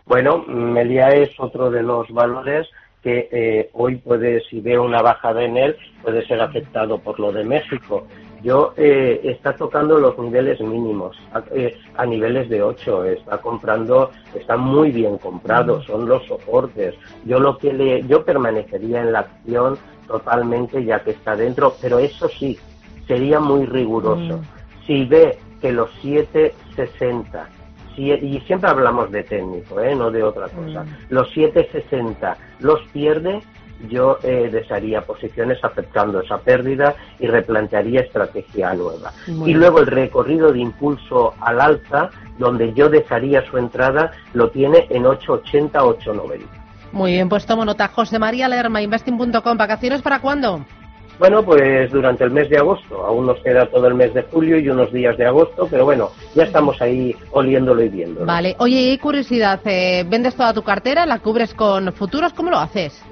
Bueno, 0.05 0.43
Melia 0.47 1.07
es 1.11 1.29
otro 1.39 1.71
de 1.71 1.81
los 1.81 2.09
valores 2.09 2.67
que 3.03 3.27
eh, 3.31 3.69
hoy 3.73 3.97
puede, 3.97 4.41
si 4.49 4.61
veo 4.61 4.83
una 4.83 5.01
bajada 5.01 5.43
en 5.43 5.57
él, 5.57 5.75
puede 6.01 6.25
ser 6.25 6.41
afectado 6.41 6.97
por 6.99 7.19
lo 7.19 7.31
de 7.31 7.43
México. 7.43 8.07
Yo 8.41 8.73
eh, 8.77 9.21
está 9.23 9.55
tocando 9.55 9.99
los 9.99 10.17
niveles 10.17 10.59
mínimos, 10.61 11.17
a, 11.33 11.43
eh, 11.53 11.75
niveles 12.07 12.49
de 12.49 12.61
8, 12.61 13.05
está 13.05 13.37
comprando, 13.37 14.11
está 14.35 14.57
muy 14.57 14.91
bien 14.91 15.17
comprado, 15.17 15.81
son 15.83 16.07
los 16.07 16.25
soportes. 16.25 16.95
Yo 17.25 17.39
lo 17.39 17.57
que 17.57 17.73
le, 17.73 18.05
yo 18.07 18.25
permanecería 18.25 19.01
en 19.01 19.11
la 19.11 19.19
acción 19.19 19.77
totalmente 20.07 20.83
ya 20.83 21.03
que 21.03 21.11
está 21.11 21.35
dentro, 21.35 21.75
pero 21.81 21.99
eso 21.99 22.27
sí, 22.29 22.57
sería 23.07 23.39
muy 23.39 23.65
riguroso. 23.65 24.37
Mm. 24.37 24.85
Si 24.85 25.05
ve 25.05 25.37
que 25.61 25.71
los 25.71 25.89
760 26.01 27.47
y 27.97 28.39
siempre 28.47 28.69
hablamos 28.69 29.11
de 29.11 29.23
técnico, 29.23 29.79
¿eh? 29.79 29.95
no 29.95 30.11
de 30.11 30.23
otra 30.23 30.47
cosa. 30.49 30.83
Mm. 30.83 30.87
Los 31.09 31.29
760 31.33 32.37
los 32.59 32.81
pierde, 32.91 33.41
yo 33.89 34.17
eh, 34.23 34.49
desharía 34.51 35.01
posiciones 35.01 35.63
aceptando 35.63 36.21
esa 36.21 36.37
pérdida 36.37 36.95
y 37.19 37.27
replantearía 37.27 38.01
estrategia 38.01 38.73
nueva. 38.73 39.11
y 39.27 39.53
luego 39.53 39.79
el 39.79 39.87
recorrido 39.87 40.51
de 40.51 40.59
impulso 40.59 41.33
al 41.41 41.59
alza, 41.59 42.09
donde 42.37 42.73
yo 42.73 42.89
dejaría 42.89 43.45
su 43.49 43.57
entrada, 43.57 44.11
lo 44.33 44.49
tiene 44.49 44.87
en 44.89 45.05
880, 45.05 45.83
890. 45.83 46.63
Muy 46.91 47.13
bien, 47.13 47.27
pues 47.27 47.45
tomo 47.45 47.65
nota. 47.65 47.87
José 47.87 48.19
María 48.19 48.47
Lerma, 48.47 48.81
investing.com. 48.81 49.57
¿Vacaciones 49.57 50.01
para 50.01 50.19
cuándo? 50.21 50.63
Bueno, 51.19 51.43
pues 51.43 51.91
durante 51.91 52.23
el 52.23 52.31
mes 52.31 52.49
de 52.49 52.57
agosto. 52.57 53.05
Aún 53.05 53.25
nos 53.27 53.39
queda 53.39 53.65
todo 53.67 53.87
el 53.87 53.93
mes 53.93 54.13
de 54.13 54.23
julio 54.23 54.57
y 54.57 54.69
unos 54.69 54.91
días 54.91 55.17
de 55.17 55.25
agosto, 55.25 55.67
pero 55.69 55.85
bueno, 55.85 56.09
ya 56.35 56.43
estamos 56.43 56.81
ahí 56.81 57.15
oliéndolo 57.31 57.83
y 57.83 57.89
viéndolo. 57.89 58.25
Vale. 58.25 58.55
Oye, 58.59 58.81
y 58.81 58.97
curiosidad, 58.97 59.59
eh, 59.65 60.05
¿vendes 60.07 60.35
toda 60.35 60.53
tu 60.53 60.63
cartera? 60.63 61.05
¿La 61.05 61.19
cubres 61.19 61.53
con 61.53 61.93
futuros? 61.93 62.33
¿Cómo 62.33 62.49
lo 62.49 62.57
haces? 62.57 63.03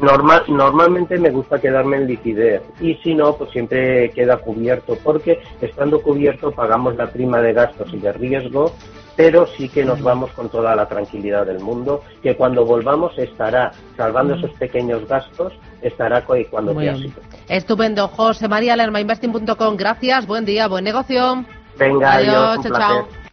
Normal, 0.00 0.42
normalmente 0.48 1.18
me 1.18 1.30
gusta 1.30 1.60
quedarme 1.60 1.98
en 1.98 2.08
liquidez 2.08 2.62
y 2.80 2.94
si 2.96 3.14
no, 3.14 3.36
pues 3.36 3.50
siempre 3.50 4.10
queda 4.10 4.38
cubierto 4.38 4.98
porque 5.04 5.40
estando 5.60 6.02
cubierto 6.02 6.50
pagamos 6.50 6.96
la 6.96 7.12
prima 7.12 7.40
de 7.40 7.52
gastos 7.52 7.94
y 7.94 7.98
de 7.98 8.12
riesgo, 8.12 8.72
pero 9.16 9.46
sí 9.46 9.68
que 9.68 9.84
nos 9.84 10.02
vamos 10.02 10.30
con 10.32 10.48
toda 10.48 10.74
la 10.74 10.86
tranquilidad 10.86 11.46
del 11.46 11.60
mundo, 11.60 12.02
que 12.22 12.36
cuando 12.36 12.64
volvamos 12.64 13.16
estará 13.18 13.72
salvando 13.96 14.34
esos 14.34 14.50
pequeños 14.52 15.06
gastos, 15.08 15.52
estará 15.82 16.24
cuando 16.46 16.74
te. 16.74 17.12
Estupendo, 17.48 18.08
José 18.08 18.48
María 18.48 18.76
Lerma, 18.76 19.00
investing.com, 19.00 19.76
gracias, 19.76 20.26
buen 20.26 20.44
día, 20.44 20.68
buen 20.68 20.84
negocio. 20.84 21.44
Venga, 21.78 22.14
adiós, 22.14 22.58
chao. 22.62 23.23